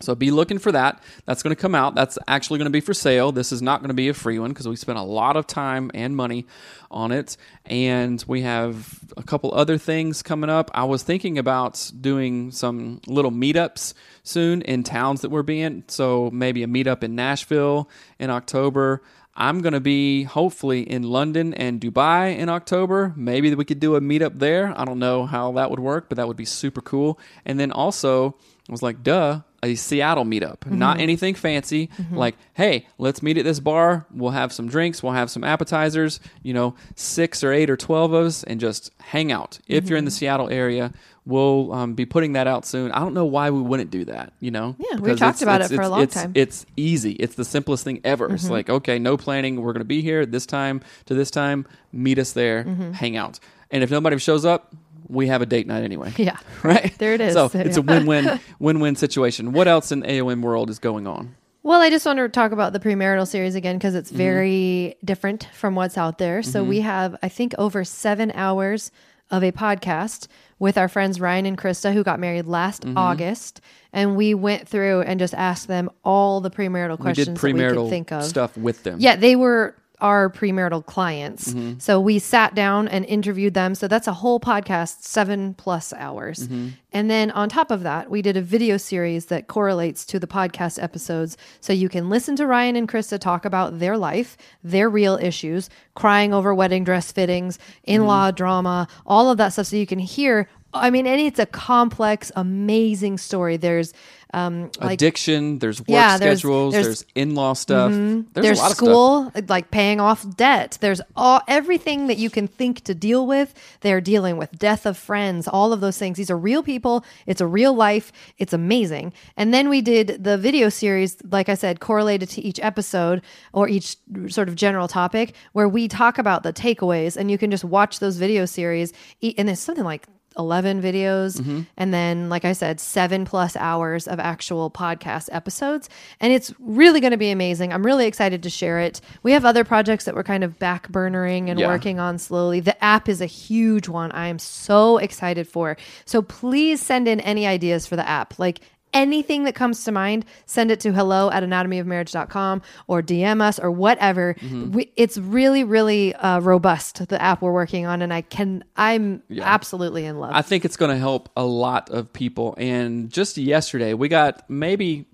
So 0.00 0.14
be 0.14 0.30
looking 0.30 0.58
for 0.58 0.72
that. 0.72 1.02
That's 1.24 1.42
going 1.42 1.54
to 1.54 1.60
come 1.60 1.74
out. 1.74 1.94
That's 1.94 2.18
actually 2.28 2.58
going 2.58 2.66
to 2.66 2.70
be 2.70 2.80
for 2.80 2.94
sale. 2.94 3.32
This 3.32 3.50
is 3.50 3.60
not 3.62 3.80
going 3.80 3.88
to 3.88 3.94
be 3.94 4.08
a 4.08 4.14
free 4.14 4.38
one 4.38 4.50
because 4.50 4.68
we 4.68 4.76
spent 4.76 4.98
a 4.98 5.02
lot 5.02 5.36
of 5.36 5.46
time 5.46 5.90
and 5.92 6.14
money 6.14 6.46
on 6.90 7.10
it. 7.10 7.36
And 7.66 8.22
we 8.26 8.42
have 8.42 9.00
a 9.16 9.22
couple 9.22 9.52
other 9.54 9.76
things 9.76 10.22
coming 10.22 10.50
up. 10.50 10.70
I 10.72 10.84
was 10.84 11.02
thinking 11.02 11.38
about 11.38 11.90
doing 12.00 12.50
some 12.52 13.00
little 13.06 13.32
meetups 13.32 13.94
soon 14.22 14.62
in 14.62 14.84
towns 14.84 15.22
that 15.22 15.30
we're 15.30 15.42
being. 15.42 15.84
So 15.88 16.30
maybe 16.32 16.62
a 16.62 16.68
meetup 16.68 17.02
in 17.02 17.14
Nashville 17.14 17.88
in 18.18 18.30
October. 18.30 19.02
I'm 19.40 19.60
going 19.60 19.72
to 19.72 19.80
be 19.80 20.24
hopefully 20.24 20.82
in 20.82 21.04
London 21.04 21.54
and 21.54 21.80
Dubai 21.80 22.36
in 22.36 22.48
October. 22.48 23.12
Maybe 23.16 23.54
we 23.54 23.64
could 23.64 23.78
do 23.78 23.94
a 23.94 24.00
meetup 24.00 24.40
there. 24.40 24.74
I 24.76 24.84
don't 24.84 24.98
know 24.98 25.26
how 25.26 25.52
that 25.52 25.70
would 25.70 25.78
work, 25.78 26.08
but 26.08 26.16
that 26.16 26.26
would 26.26 26.36
be 26.36 26.44
super 26.44 26.80
cool. 26.80 27.20
And 27.44 27.58
then 27.58 27.70
also, 27.70 28.36
I 28.68 28.72
was 28.72 28.82
like, 28.82 29.04
duh, 29.04 29.42
a 29.62 29.74
Seattle 29.74 30.24
meetup. 30.24 30.58
Mm-hmm. 30.60 30.78
Not 30.78 31.00
anything 31.00 31.34
fancy. 31.34 31.90
Like, 32.12 32.36
hey, 32.54 32.86
let's 32.98 33.22
meet 33.22 33.38
at 33.38 33.44
this 33.44 33.60
bar. 33.60 34.06
We'll 34.12 34.30
have 34.30 34.52
some 34.52 34.68
drinks. 34.68 35.02
We'll 35.02 35.12
have 35.12 35.30
some 35.30 35.42
appetizers. 35.44 36.20
You 36.42 36.54
know, 36.54 36.74
six 36.94 37.42
or 37.42 37.52
eight 37.52 37.68
or 37.70 37.76
12 37.76 38.12
of 38.12 38.26
us 38.26 38.44
and 38.44 38.60
just 38.60 38.92
hang 39.00 39.32
out. 39.32 39.58
If 39.66 39.88
you're 39.88 39.98
in 39.98 40.04
the 40.04 40.10
Mm-hmm. 40.10 40.16
Seattle 40.18 40.48
area, 40.50 40.92
we'll 41.26 41.72
um, 41.72 41.94
be 41.94 42.06
putting 42.06 42.32
that 42.34 42.46
out 42.46 42.64
soon. 42.64 42.90
I 42.92 43.00
don't 43.00 43.14
know 43.14 43.24
why 43.26 43.50
we 43.50 43.60
wouldn't 43.60 43.90
do 43.90 44.04
that, 44.06 44.32
you 44.40 44.50
know? 44.50 44.76
Yeah, 44.78 44.96
we 44.98 45.10
talked 45.10 45.20
it's- 45.36 45.42
about 45.42 45.60
it's- 45.60 45.70
it 45.70 45.76
for 45.76 45.82
a 45.82 45.84
it's- 45.86 45.90
long 45.90 46.02
it's- 46.02 46.22
time. 46.22 46.30
Mm-hmm. 46.32 46.38
It's 46.40 46.66
easy. 46.76 47.12
It's 47.12 47.34
the 47.34 47.44
simplest 47.44 47.84
thing 47.84 48.00
ever. 48.04 48.32
It's 48.32 48.48
like, 48.48 48.70
okay, 48.70 48.98
no 48.98 49.16
planning. 49.16 49.60
We're 49.60 49.72
going 49.72 49.80
to 49.80 49.84
be 49.84 50.02
here 50.02 50.24
this 50.24 50.46
time 50.46 50.80
to 51.06 51.14
this 51.14 51.30
time. 51.30 51.66
Meet 51.92 52.18
us 52.18 52.32
there, 52.32 52.64
Mm-hmm. 52.64 52.92
hang 52.92 53.16
out. 53.16 53.38
And 53.70 53.82
if 53.82 53.90
nobody 53.90 54.16
shows 54.18 54.46
up, 54.46 54.72
we 55.08 55.26
have 55.28 55.42
a 55.42 55.46
date 55.46 55.66
night 55.66 55.82
anyway. 55.84 56.12
Yeah. 56.16 56.36
Right? 56.62 56.92
There 56.98 57.14
it 57.14 57.20
is. 57.20 57.34
So 57.34 57.50
it's 57.54 57.76
a 57.76 57.82
win-win, 57.92 58.40
win-win 58.58 58.96
situation. 58.96 59.52
What 59.52 59.68
else 59.68 59.92
in 59.92 60.02
AOM 60.02 60.42
world 60.42 60.70
is 60.70 60.78
going 60.78 61.06
on? 61.06 61.34
Well, 61.62 61.80
I 61.82 61.90
just 61.90 62.06
want 62.06 62.18
to 62.18 62.28
talk 62.28 62.52
about 62.52 62.72
the 62.72 62.80
premarital 62.80 63.26
series 63.26 63.54
again 63.54 63.76
because 63.78 63.94
it's 63.94 64.08
Mm-hmm. 64.10 64.18
very 64.18 64.96
different 65.04 65.48
from 65.54 65.74
what's 65.74 65.98
out 65.98 66.18
there. 66.18 66.42
So 66.42 66.64
we 66.64 66.80
have, 66.80 67.16
I 67.22 67.28
think, 67.28 67.54
over 67.58 67.84
seven 67.84 68.32
hours 68.34 68.90
of 69.30 69.42
a 69.42 69.52
podcast 69.52 70.26
with 70.58 70.78
our 70.78 70.88
friends 70.88 71.20
Ryan 71.20 71.44
and 71.46 71.58
Krista, 71.58 71.92
who 71.92 72.02
got 72.02 72.18
married 72.18 72.46
last 72.46 72.82
Mm-hmm. 72.84 72.96
August, 72.96 73.60
and 73.92 74.16
we 74.16 74.32
went 74.34 74.66
through 74.68 75.02
and 75.02 75.20
just 75.20 75.34
asked 75.34 75.68
them 75.68 75.90
all 76.04 76.40
the 76.40 76.50
premarital 76.50 76.98
We 76.98 77.12
did 77.12 77.36
questions 77.36 77.40
that 77.40 77.52
we 77.54 77.60
could 77.82 77.90
think 77.90 78.12
of. 78.12 78.24
stuff 78.24 78.56
with 78.56 78.82
them. 78.84 78.96
Yeah, 79.00 79.16
they 79.16 79.36
were 79.36 79.74
our 80.00 80.30
premarital 80.30 80.86
clients. 80.86 81.52
Mm-hmm. 81.52 81.78
So 81.78 82.00
we 82.00 82.18
sat 82.18 82.54
down 82.54 82.88
and 82.88 83.04
interviewed 83.06 83.54
them. 83.54 83.74
So 83.74 83.88
that's 83.88 84.06
a 84.06 84.12
whole 84.12 84.40
podcast, 84.40 85.02
seven 85.02 85.54
plus 85.54 85.92
hours. 85.92 86.46
Mm-hmm. 86.46 86.68
And 86.92 87.10
then 87.10 87.30
on 87.32 87.48
top 87.48 87.70
of 87.70 87.82
that, 87.82 88.10
we 88.10 88.22
did 88.22 88.36
a 88.36 88.42
video 88.42 88.76
series 88.76 89.26
that 89.26 89.46
correlates 89.46 90.06
to 90.06 90.18
the 90.18 90.26
podcast 90.26 90.82
episodes. 90.82 91.36
So 91.60 91.72
you 91.72 91.88
can 91.88 92.08
listen 92.08 92.36
to 92.36 92.46
Ryan 92.46 92.76
and 92.76 92.88
Krista 92.88 93.18
talk 93.18 93.44
about 93.44 93.78
their 93.78 93.98
life, 93.98 94.36
their 94.64 94.88
real 94.88 95.16
issues, 95.20 95.68
crying 95.94 96.32
over 96.32 96.54
wedding 96.54 96.84
dress 96.84 97.12
fittings, 97.12 97.58
in 97.84 98.06
law 98.06 98.28
Mm-hmm. 98.28 98.36
drama, 98.36 98.88
all 99.06 99.30
of 99.30 99.38
that 99.38 99.52
stuff. 99.52 99.66
So 99.66 99.76
you 99.76 99.86
can 99.86 99.98
hear. 99.98 100.48
I 100.74 100.90
mean, 100.90 101.06
and 101.06 101.18
it's 101.18 101.38
a 101.38 101.46
complex, 101.46 102.30
amazing 102.36 103.16
story. 103.16 103.56
There's 103.56 103.94
um, 104.34 104.70
like 104.80 104.94
Addiction. 104.94 105.58
There's 105.58 105.80
work 105.80 105.88
Yeah, 105.88 106.18
there's- 106.18 106.38
schedules. 106.40 106.74
There's, 106.74 106.86
there's- 106.86 107.02
Mm-hmm. 107.04 107.18
in-law 107.20 107.52
stuff. 107.54 107.92
There's, 107.92 108.24
there's 108.34 108.58
a 108.58 108.62
lot 108.62 108.70
of 108.70 108.76
stuff. 108.76 108.86
school 108.88 109.32
like 109.48 109.70
paying 109.70 110.00
off 110.00 110.24
debt 110.36 110.78
there's 110.80 111.00
all 111.16 111.40
everything 111.48 112.06
that 112.08 112.18
you 112.18 112.28
can 112.30 112.46
think 112.48 112.82
to 112.84 112.94
deal 112.94 113.26
with 113.26 113.54
they're 113.80 114.00
dealing 114.00 114.36
with 114.36 114.50
death 114.58 114.84
of 114.86 114.96
friends 114.96 115.46
all 115.48 115.72
of 115.72 115.80
those 115.80 115.96
things 115.98 116.16
these 116.18 116.30
are 116.30 116.36
real 116.36 116.62
people 116.62 117.04
it's 117.26 117.40
a 117.40 117.46
real 117.46 117.72
life 117.74 118.12
it's 118.38 118.52
amazing 118.52 119.12
and 119.36 119.54
then 119.54 119.68
we 119.68 119.80
did 119.80 120.22
the 120.24 120.36
video 120.36 120.68
series 120.68 121.16
like 121.30 121.48
i 121.48 121.54
said 121.54 121.80
correlated 121.80 122.28
to 122.28 122.40
each 122.42 122.58
episode 122.60 123.22
or 123.52 123.68
each 123.68 123.96
sort 124.28 124.48
of 124.48 124.54
general 124.54 124.88
topic 124.88 125.34
where 125.52 125.68
we 125.68 125.88
talk 125.88 126.18
about 126.18 126.42
the 126.42 126.52
takeaways 126.52 127.16
and 127.16 127.30
you 127.30 127.38
can 127.38 127.50
just 127.50 127.64
watch 127.64 127.98
those 128.00 128.16
video 128.16 128.44
series 128.44 128.92
and 129.22 129.48
it's 129.48 129.60
something 129.60 129.84
like 129.84 130.06
11 130.38 130.80
videos. 130.82 131.38
Mm-hmm. 131.40 131.62
and 131.76 131.92
then 131.92 132.28
like 132.28 132.44
i 132.44 132.52
said 132.52 132.78
seven 132.80 133.24
plus 133.24 133.56
hours 133.56 134.06
of 134.06 134.20
actual 134.20 134.70
podcast 134.70 135.28
episodes. 135.32 135.88
And 136.20 136.32
it's 136.32 136.52
really 136.58 137.00
going 137.00 137.10
to 137.12 137.16
be 137.18 137.30
amazing. 137.30 137.72
I'm 137.72 137.84
really 137.84 138.06
excited 138.06 138.42
to 138.44 138.50
share 138.50 138.78
it. 138.80 139.00
We 139.22 139.32
have 139.32 139.44
other 139.44 139.64
projects 139.64 140.04
that 140.04 140.14
we're 140.14 140.22
kind 140.22 140.44
of 140.44 140.58
back 140.58 140.88
burnering 140.88 141.48
and 141.50 141.58
Yeah. 141.58 141.66
working 141.68 141.98
on 141.98 142.18
slowly. 142.18 142.60
The 142.60 142.82
app 142.84 143.08
is 143.08 143.20
a 143.20 143.26
huge 143.26 143.88
one. 143.88 144.12
I 144.12 144.28
am 144.28 144.38
so 144.38 144.98
excited 144.98 145.48
for 145.48 145.76
so 146.04 146.22
please 146.22 146.80
send 146.80 147.08
in 147.08 147.20
any 147.20 147.46
ideas 147.46 147.86
for 147.86 147.96
the 147.96 148.08
app. 148.08 148.38
Like 148.38 148.60
anything 148.94 149.44
that 149.44 149.54
comes 149.54 149.84
to 149.84 149.92
mind 149.92 150.24
send 150.46 150.70
it 150.70 150.80
to 150.80 150.92
hello 150.92 151.30
at 151.30 151.42
anatomyofmarriage.com 151.42 152.62
or 152.86 153.02
dm 153.02 153.40
us 153.40 153.58
or 153.58 153.70
whatever 153.70 154.34
Mm-hmm. 154.38 154.72
we, 154.72 154.92
it's 154.96 155.18
really 155.18 155.64
really 155.64 156.14
uh, 156.14 156.40
robust 156.40 157.06
the 157.08 157.20
app 157.20 157.42
we're 157.42 157.52
working 157.52 157.86
on 157.86 158.02
and 158.02 158.12
i 158.12 158.20
can 158.22 158.64
i'm 158.76 159.22
absolutely 159.40 160.04
in 160.04 160.18
love 160.18 160.32
I 160.32 160.42
think 160.42 160.64
it's 160.64 160.76
going 160.76 160.90
to 160.90 160.98
help 160.98 161.28
a 161.36 161.44
lot 161.44 161.90
of 161.90 162.12
people. 162.12 162.54
And 162.58 163.10
just 163.10 163.36
yesterday, 163.38 163.94
we 163.94 164.08
got 164.08 164.48
maybe 164.50 165.06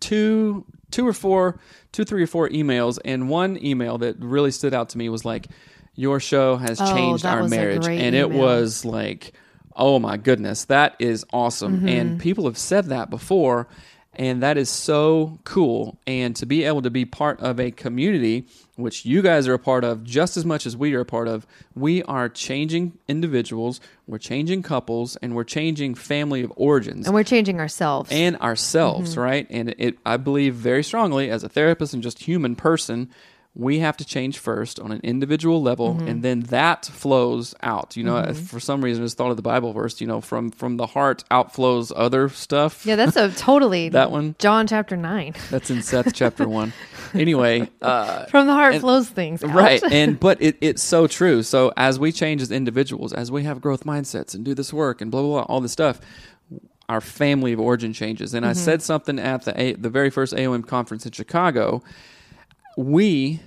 two, 0.00 0.64
two 0.90 1.06
or 1.06 1.12
four, 1.12 1.58
two, 1.92 2.04
three 2.04 2.22
or 2.22 2.26
four 2.26 2.48
emails, 2.50 2.98
and 3.04 3.28
one 3.28 3.62
email 3.64 3.98
that 3.98 4.16
really 4.18 4.50
stood 4.50 4.74
out 4.74 4.90
to 4.90 4.98
me 4.98 5.08
was 5.08 5.24
like, 5.24 5.48
"Your 5.94 6.20
show 6.20 6.56
has 6.56 6.80
Oh, 6.80 6.94
changed 6.94 7.24
our 7.26 7.48
marriage," 7.48 7.86
and 7.86 8.14
it 8.14 8.30
was 8.30 8.84
like, 8.84 9.32
"Oh 9.78 9.98
my 9.98 10.16
goodness, 10.16 10.64
that 10.66 10.94
is 10.98 11.24
awesome!" 11.32 11.78
Mm-hmm. 11.78 11.88
And 11.88 12.20
people 12.20 12.44
have 12.44 12.58
said 12.58 12.86
that 12.86 13.08
before. 13.10 13.68
And 14.14 14.42
that 14.42 14.58
is 14.58 14.68
so 14.68 15.38
cool. 15.44 15.96
And 16.04 16.34
to 16.36 16.46
be 16.46 16.64
able 16.64 16.82
to 16.82 16.90
be 16.90 17.04
part 17.04 17.38
of 17.38 17.60
a 17.60 17.70
community, 17.70 18.48
which 18.74 19.06
you 19.06 19.22
guys 19.22 19.46
are 19.46 19.54
a 19.54 19.60
part 19.60 19.84
of 19.84 20.02
just 20.02 20.36
as 20.36 20.44
much 20.44 20.66
as 20.66 20.76
we 20.76 20.92
are 20.94 21.00
a 21.02 21.04
part 21.04 21.28
of, 21.28 21.46
we 21.76 22.02
are 22.02 22.28
changing 22.28 22.98
individuals, 23.06 23.80
we're 24.08 24.18
changing 24.18 24.64
couples, 24.64 25.14
and 25.22 25.36
we're 25.36 25.44
changing 25.44 25.94
family 25.94 26.42
of 26.42 26.52
origins 26.56 27.06
and 27.06 27.14
we're 27.14 27.22
changing 27.22 27.60
ourselves 27.60 28.10
and 28.10 28.36
ourselves, 28.38 29.12
Mm-hmm. 29.12 29.20
right? 29.20 29.46
And 29.50 29.74
it, 29.78 29.98
I 30.04 30.16
believe 30.16 30.54
very 30.56 30.82
strongly, 30.82 31.30
as 31.30 31.44
a 31.44 31.48
therapist 31.48 31.94
and 31.94 32.02
just 32.02 32.18
human 32.24 32.56
person, 32.56 33.10
we 33.54 33.80
have 33.80 33.96
to 33.96 34.04
change 34.04 34.38
first 34.38 34.78
on 34.78 34.92
an 34.92 35.00
individual 35.02 35.60
level, 35.60 35.94
Mm-hmm. 35.94 36.06
and 36.06 36.22
then 36.22 36.40
that 36.42 36.86
flows 36.86 37.54
out. 37.62 37.96
You 37.96 38.04
know, 38.04 38.32
for 38.32 38.60
some 38.60 38.84
reason, 38.84 39.02
I 39.02 39.06
just 39.06 39.16
thought 39.16 39.30
of 39.30 39.36
the 39.36 39.42
Bible 39.42 39.72
verse. 39.72 40.00
You 40.00 40.06
know, 40.06 40.20
from 40.20 40.50
from 40.52 40.76
the 40.76 40.86
heart 40.86 41.24
outflows 41.30 41.90
other 41.96 42.28
stuff. 42.28 42.86
Yeah, 42.86 42.94
that's 42.94 43.16
a 43.16 43.30
totally 43.32 43.88
That 43.98 44.12
one? 44.12 44.36
John 44.38 44.66
chapter 44.68 44.96
nine. 44.96 45.34
That's 45.50 45.70
in 45.70 45.82
Seth 45.82 46.14
chapter 46.14 46.46
one. 46.48 46.72
Anyway, 47.14 47.68
uh, 47.82 48.24
From 48.30 48.46
the 48.46 48.52
heart 48.52 48.74
And- 48.74 48.80
flows 48.82 49.08
things. 49.08 49.42
out. 49.42 49.54
right 49.54 49.82
and 49.90 50.20
but 50.20 50.40
it, 50.42 50.56
it's 50.60 50.82
so 50.82 51.06
true 51.06 51.42
so 51.42 51.72
as 51.76 51.98
we 51.98 52.12
change 52.12 52.42
as 52.42 52.50
individuals 52.52 53.12
as 53.14 53.30
we 53.32 53.44
have 53.44 53.60
growth 53.62 53.84
mindsets 53.84 54.34
and 54.34 54.44
do 54.44 54.54
this 54.54 54.72
work 54.74 55.00
and 55.00 55.10
blah 55.10 55.22
blah 55.22 55.30
blah 55.30 55.42
all 55.54 55.60
this 55.62 55.72
stuff 55.72 56.00
our 56.88 57.00
family 57.00 57.52
of 57.54 57.60
origin 57.60 57.92
changes 57.94 58.34
and 58.34 58.44
i 58.44 58.52
said 58.52 58.82
something 58.82 59.18
at 59.18 59.42
the 59.46 59.58
A, 59.60 59.72
the 59.72 59.88
very 59.90 60.10
first 60.10 60.34
aom 60.34 60.66
conference 60.66 61.06
in 61.06 61.12
chicago 61.12 61.82
we 62.78 63.40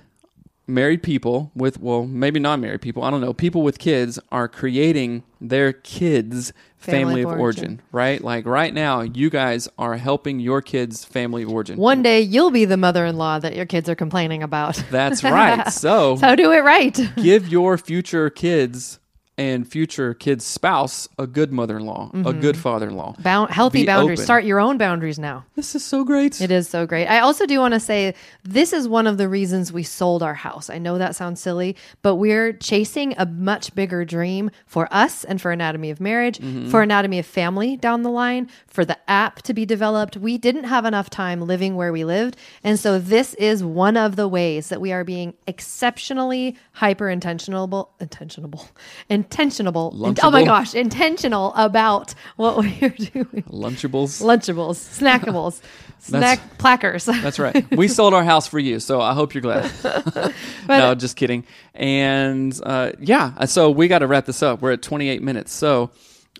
married 0.66 1.02
people 1.02 1.50
with 1.54 1.80
well 1.80 2.04
maybe 2.06 2.38
not 2.38 2.60
married 2.60 2.80
people 2.82 3.02
i 3.02 3.10
don't 3.10 3.20
know 3.22 3.32
people 3.32 3.62
with 3.62 3.78
kids 3.78 4.18
are 4.30 4.46
creating 4.46 5.22
their 5.40 5.72
kids 5.72 6.52
family, 6.76 7.00
Family 7.00 7.22
of 7.22 7.30
of 7.32 7.40
origin. 7.40 7.64
origin. 7.64 7.82
right 7.92 8.22
like 8.22 8.44
right 8.46 8.72
now 8.74 9.00
you 9.00 9.28
guys 9.30 9.68
are 9.78 9.96
helping 9.96 10.38
your 10.38 10.60
kids 10.62 11.04
family 11.04 11.42
of 11.42 11.48
origin 11.50 11.78
One 11.78 12.02
day 12.02 12.20
you'll 12.20 12.50
be 12.52 12.64
the 12.64 12.76
mother-in-law 12.76 13.40
that 13.40 13.56
your 13.56 13.66
kids 13.66 13.88
are 13.88 13.94
complaining 13.96 14.42
about. 14.42 14.76
that's 14.90 15.24
right 15.24 15.68
so 15.72 16.16
So 16.16 16.36
do 16.36 16.52
it 16.52 16.62
right. 16.62 16.96
give 17.16 17.48
your 17.48 17.76
future 17.78 18.30
kids 18.30 18.98
and 19.42 19.66
future 19.66 20.14
kid's 20.14 20.44
spouse 20.44 21.08
a 21.18 21.26
good 21.26 21.52
mother-in-law, 21.52 22.10
a 22.26 22.32
good 22.32 22.56
father-in-law. 22.56 23.16
Bound, 23.20 23.50
healthy 23.50 23.80
Be 23.82 23.86
boundaries. 23.86 24.20
open. 24.20 24.24
Start 24.24 24.44
your 24.44 24.60
own 24.60 24.78
boundaries 24.78 25.18
now. 25.18 25.44
This 25.56 25.74
is 25.74 25.84
so 25.84 26.04
great. 26.04 26.40
It 26.40 26.50
is 26.50 26.68
so 26.68 26.86
great. 26.86 27.06
I 27.06 27.18
also 27.20 27.44
do 27.46 27.58
want 27.58 27.74
to 27.74 27.80
say 27.80 28.14
this 28.44 28.72
is 28.72 28.86
one 28.88 29.06
of 29.06 29.18
the 29.18 29.28
reasons 29.28 29.72
we 29.72 29.82
sold 29.82 30.22
our 30.22 30.34
house. 30.34 30.70
I 30.70 30.78
know 30.78 30.98
that 30.98 31.16
sounds 31.16 31.40
silly, 31.40 31.76
but 32.02 32.16
we're 32.16 32.52
chasing 32.52 33.14
a 33.18 33.26
much 33.26 33.74
bigger 33.74 34.04
dream 34.04 34.50
for 34.66 34.88
us 34.92 35.24
and 35.24 35.40
for 35.40 35.50
Anatomy 35.50 35.90
of 35.90 36.00
Marriage, 36.00 36.38
Mm-hmm. 36.38 36.70
for 36.70 36.82
Anatomy 36.82 37.18
of 37.18 37.26
Family 37.26 37.76
down 37.76 38.02
the 38.02 38.10
line, 38.10 38.48
for 38.66 38.84
the 38.84 38.98
app 39.10 39.42
to 39.42 39.52
be 39.54 39.64
developed. 39.66 40.16
We 40.16 40.38
didn't 40.38 40.64
have 40.64 40.84
enough 40.84 41.10
time 41.10 41.40
living 41.42 41.76
where 41.76 41.92
we 41.92 42.04
lived. 42.04 42.36
And 42.64 42.78
so 42.78 42.98
this 42.98 43.34
is 43.34 43.62
one 43.64 43.96
of 43.96 44.16
the 44.16 44.28
ways 44.28 44.68
that 44.68 44.80
we 44.80 44.92
are 44.92 45.04
being 45.04 45.34
exceptionally 45.46 46.56
hyper 46.72 47.08
intentional, 47.08 47.92
intentional, 49.32 49.90
intentional. 49.92 50.28
oh 50.28 50.30
my 50.30 50.44
gosh, 50.44 50.74
intentional 50.74 51.54
about 51.54 52.14
what 52.36 52.58
we 52.58 52.78
are 52.82 52.88
doing. 52.90 53.44
Lunchables. 53.48 54.22
Lunchables, 54.22 54.76
snackables, 54.76 55.60
snack 55.98 56.58
plackers. 56.58 57.06
That's 57.22 57.38
right. 57.38 57.64
We 57.82 57.88
sold 57.88 58.14
our 58.14 58.24
house 58.24 58.46
for 58.46 58.58
you, 58.58 58.78
so 58.80 59.00
I 59.00 59.14
hope 59.14 59.34
you're 59.34 59.42
glad. 59.42 59.70
no, 60.68 60.94
just 60.94 61.16
kidding. 61.16 61.44
And 61.74 62.58
uh, 62.62 62.92
yeah, 63.00 63.44
so 63.46 63.70
we 63.70 63.88
got 63.88 64.00
to 64.00 64.06
wrap 64.06 64.26
this 64.26 64.42
up. 64.42 64.60
We're 64.60 64.72
at 64.72 64.82
28 64.82 65.22
minutes. 65.22 65.52
So 65.52 65.90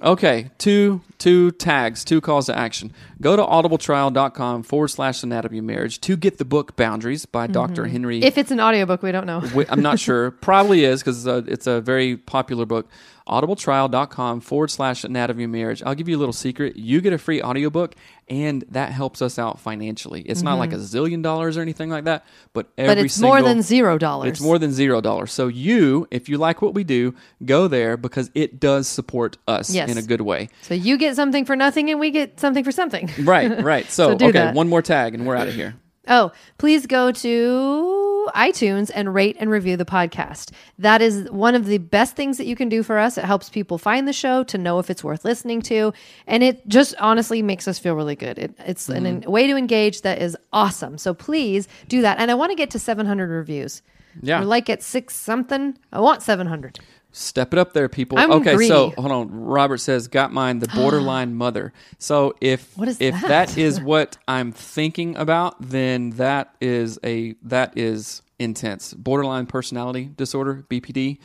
Okay, 0.03 0.51
two 0.59 1.01
two 1.19 1.53
tags, 1.53 2.05
two 2.05 2.21
calls 2.21 2.47
to 2.47 2.59
action. 2.59 2.93
Go 3.21 3.37
to 3.37 3.43
audibletrial.com 3.43 4.65
forward 4.65 4.88
slash 4.88 5.23
anatomy 5.23 5.59
of 5.59 5.65
marriage 5.65 6.01
to 6.01 6.17
get 6.17 6.38
the 6.38 6.45
book 6.45 6.75
Boundaries 6.75 7.25
by 7.25 7.45
mm-hmm. 7.45 7.53
Dr. 7.53 7.87
Henry. 7.87 8.23
If 8.23 8.37
it's 8.37 8.51
an 8.51 8.61
audiobook, 8.61 9.03
we 9.03 9.12
don't 9.12 9.27
know. 9.27 9.43
I'm 9.69 9.83
not 9.83 10.01
sure. 10.01 10.33
Probably 10.33 10.85
is 10.85 11.01
because 11.01 11.25
it's, 11.25 11.49
it's 11.49 11.67
a 11.69 11.81
very 11.81 12.17
popular 12.17 12.67
book. 12.67 12.88
Audibletrial.com 13.29 14.41
forward 14.41 14.71
slash 14.71 15.05
anatomy 15.05 15.45
of 15.45 15.51
marriage. 15.51 15.83
I'll 15.85 15.95
give 15.95 16.09
you 16.09 16.17
a 16.17 16.21
little 16.21 16.33
secret. 16.33 16.77
You 16.77 17.01
get 17.01 17.13
a 17.13 17.19
free 17.19 17.43
audiobook, 17.43 17.95
and 18.29 18.65
that 18.71 18.93
helps 18.93 19.23
us 19.23 19.39
out 19.39 19.61
financially. 19.61 20.23
It's 20.23 20.43
not 20.43 20.59
like 20.59 20.71
mm-hmm. 20.71 20.81
a 20.81 20.83
zillion 20.85 21.23
dollars 21.23 21.57
or 21.57 21.61
anything 21.63 21.91
like 21.91 22.05
that, 22.05 22.25
but 22.53 22.69
every 22.77 22.95
but 22.95 23.05
it's 23.05 23.15
single, 23.15 23.31
more 23.31 23.43
than 23.43 23.63
zero 23.63 23.99
dollars. 23.99 24.31
It's 24.31 24.41
more 24.41 24.59
than 24.59 24.73
zero 24.73 25.01
dollars. 25.01 25.33
So 25.33 25.49
you, 25.49 26.09
if 26.11 26.29
you 26.29 26.39
like 26.39 26.63
what 26.63 26.75
we 26.75 26.85
do, 26.85 27.15
go 27.45 27.69
there 27.69 27.97
because 27.97 28.31
it 28.35 28.59
does 28.59 28.89
support 28.89 29.37
us 29.47 29.71
Yes. 29.73 29.91
in 29.91 29.99
a 29.99 30.03
good 30.03 30.23
way. 30.23 30.49
So 30.63 30.75
you 30.75 30.97
get 30.99 31.17
something 31.17 31.45
for 31.45 31.57
nothing, 31.57 31.91
and 31.91 32.01
we 32.01 32.11
get 32.11 32.41
something 32.41 32.65
for 32.65 32.73
something. 32.73 33.11
Right, 33.21 33.63
right. 33.63 33.87
So, 33.93 34.11
So 34.11 34.15
okay, 34.15 34.31
that. 34.33 34.55
one 34.55 34.69
more 34.69 34.81
tag 34.81 35.15
and 35.15 35.27
we're 35.27 35.37
out 35.37 35.49
of 35.49 35.55
here. 35.55 35.75
Oh, 36.09 36.33
please 36.59 36.87
go 36.87 37.12
to 37.12 38.29
iTunes 38.35 38.91
and 38.95 39.15
rate 39.15 39.37
and 39.38 39.51
review 39.51 39.77
the 39.77 39.85
podcast. 39.85 40.51
That 40.79 41.01
is 41.01 41.31
one 41.31 41.55
of 41.55 41.67
the 41.67 41.79
best 41.79 42.17
things 42.17 42.38
that 42.38 42.47
you 42.47 42.57
can 42.57 42.69
do 42.69 42.83
for 42.83 42.99
us. 42.99 43.17
It 43.19 43.25
helps 43.25 43.49
people 43.49 43.79
find 43.79 44.07
the 44.09 44.12
show 44.12 44.43
to 44.45 44.59
know 44.59 44.79
if 44.79 44.91
it's 44.91 45.05
worth 45.05 45.25
listening 45.25 45.62
to, 45.62 45.93
and 46.27 46.43
it 46.43 46.67
just 46.69 46.95
honestly 46.99 47.41
makes 47.43 47.69
us 47.69 47.79
feel 47.79 47.95
really 47.95 48.17
good. 48.17 48.38
It, 48.38 48.55
it's 48.61 48.88
Mm-hmm. 48.88 49.29
a 49.29 49.31
way 49.31 49.47
to 49.47 49.57
engage 49.57 50.03
that 50.03 50.21
is 50.21 50.37
awesome. 50.53 50.99
So 50.99 51.15
please 51.15 51.69
do 51.88 52.03
that. 52.03 52.19
And 52.19 52.31
I 52.31 52.35
want 52.35 52.51
to 52.51 52.57
get 52.57 52.71
to 52.71 52.79
700 52.79 53.29
reviews. 53.31 53.81
Yeah. 54.21 54.41
We're 54.41 54.47
like 54.47 54.69
at 54.69 54.83
six 54.83 55.15
something. 55.17 55.79
I 55.93 56.01
want 56.01 56.21
700. 56.23 56.79
Step 57.14 57.53
it 57.53 57.59
up 57.59 57.75
there, 57.75 57.88
people. 57.90 58.18
I'm 58.18 58.33
okay, 58.33 58.57
so 58.66 58.90
hold 58.96 59.12
on. 59.12 59.31
Robert 59.31 59.79
says, 59.79 60.09
"Got 60.09 60.33
mine, 60.33 60.61
the 60.61 60.68
borderline 60.68 61.35
mother." 61.37 61.72
So 61.98 62.35
if 62.40 62.77
What 62.77 62.88
is 62.88 63.01
if 63.01 63.20
that? 63.20 63.29
that 63.29 63.59
is 63.59 63.81
what 63.81 64.16
I'm 64.27 64.51
thinking 64.53 65.14
about, 65.16 65.57
then 65.61 66.11
that 66.12 66.55
is 66.61 66.98
a 67.05 67.35
that 67.42 67.77
is 67.77 68.22
intense. 68.38 68.94
Borderline 68.94 69.46
personality 69.46 70.11
disorder 70.16 70.64
(BPD). 70.70 71.18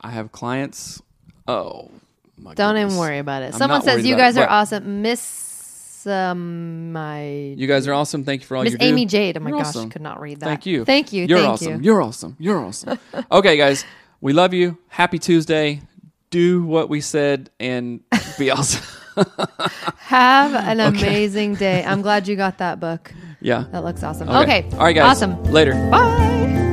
I 0.00 0.10
have 0.10 0.32
clients. 0.32 1.00
Oh 1.46 1.90
my 2.36 2.54
Don't 2.54 2.74
goodness. 2.74 2.92
even 2.92 2.98
worry 3.00 3.18
about 3.18 3.42
it. 3.42 3.54
I'm 3.54 3.58
Someone 3.58 3.78
not 3.78 3.84
says 3.84 3.94
worried 3.98 4.06
you 4.06 4.14
about 4.14 4.22
it, 4.22 4.26
guys 4.26 4.36
are 4.38 4.46
but 4.46 4.50
awesome, 4.52 5.02
Miss. 5.02 6.06
Um, 6.06 6.92
my 6.92 7.24
You 7.56 7.66
guys 7.66 7.88
are 7.88 7.92
awesome. 7.94 8.24
Thank 8.24 8.42
you 8.42 8.46
for 8.46 8.56
all 8.56 8.62
Miss 8.64 8.72
you 8.72 8.78
do. 8.78 8.84
Amy 8.86 9.06
Jade. 9.06 9.36
Oh 9.36 9.40
my 9.40 9.50
You're 9.50 9.58
gosh, 9.58 9.68
awesome. 9.68 9.90
could 9.90 10.02
not 10.02 10.20
read 10.20 10.40
that. 10.40 10.46
Thank 10.46 10.66
you. 10.66 10.84
Thank 10.84 11.12
you. 11.12 11.26
You're 11.26 11.38
thank 11.38 11.50
awesome. 11.54 11.72
you. 11.74 11.80
You're 11.82 12.02
awesome. 12.02 12.36
You're 12.38 12.58
awesome. 12.64 12.98
okay, 13.32 13.56
guys, 13.56 13.84
we 14.20 14.32
love 14.32 14.52
you. 14.54 14.78
Happy 14.88 15.18
Tuesday. 15.18 15.80
Do 16.30 16.64
what 16.64 16.88
we 16.88 17.00
said 17.00 17.50
and 17.60 18.00
be 18.38 18.50
awesome. 18.52 18.82
Have 19.98 20.54
an 20.54 20.80
amazing 20.80 21.54
day. 21.54 21.84
I'm 21.84 22.02
glad 22.02 22.28
you 22.28 22.36
got 22.36 22.58
that 22.58 22.80
book. 22.80 23.12
yeah. 23.40 23.64
That 23.72 23.84
looks 23.84 24.02
awesome. 24.02 24.28
Okay. 24.28 24.68
All 24.72 24.78
right, 24.80 24.92
guys. 24.94 25.16
Awesome. 25.22 25.42
Later. 25.44 25.72
Bye. 25.90 26.65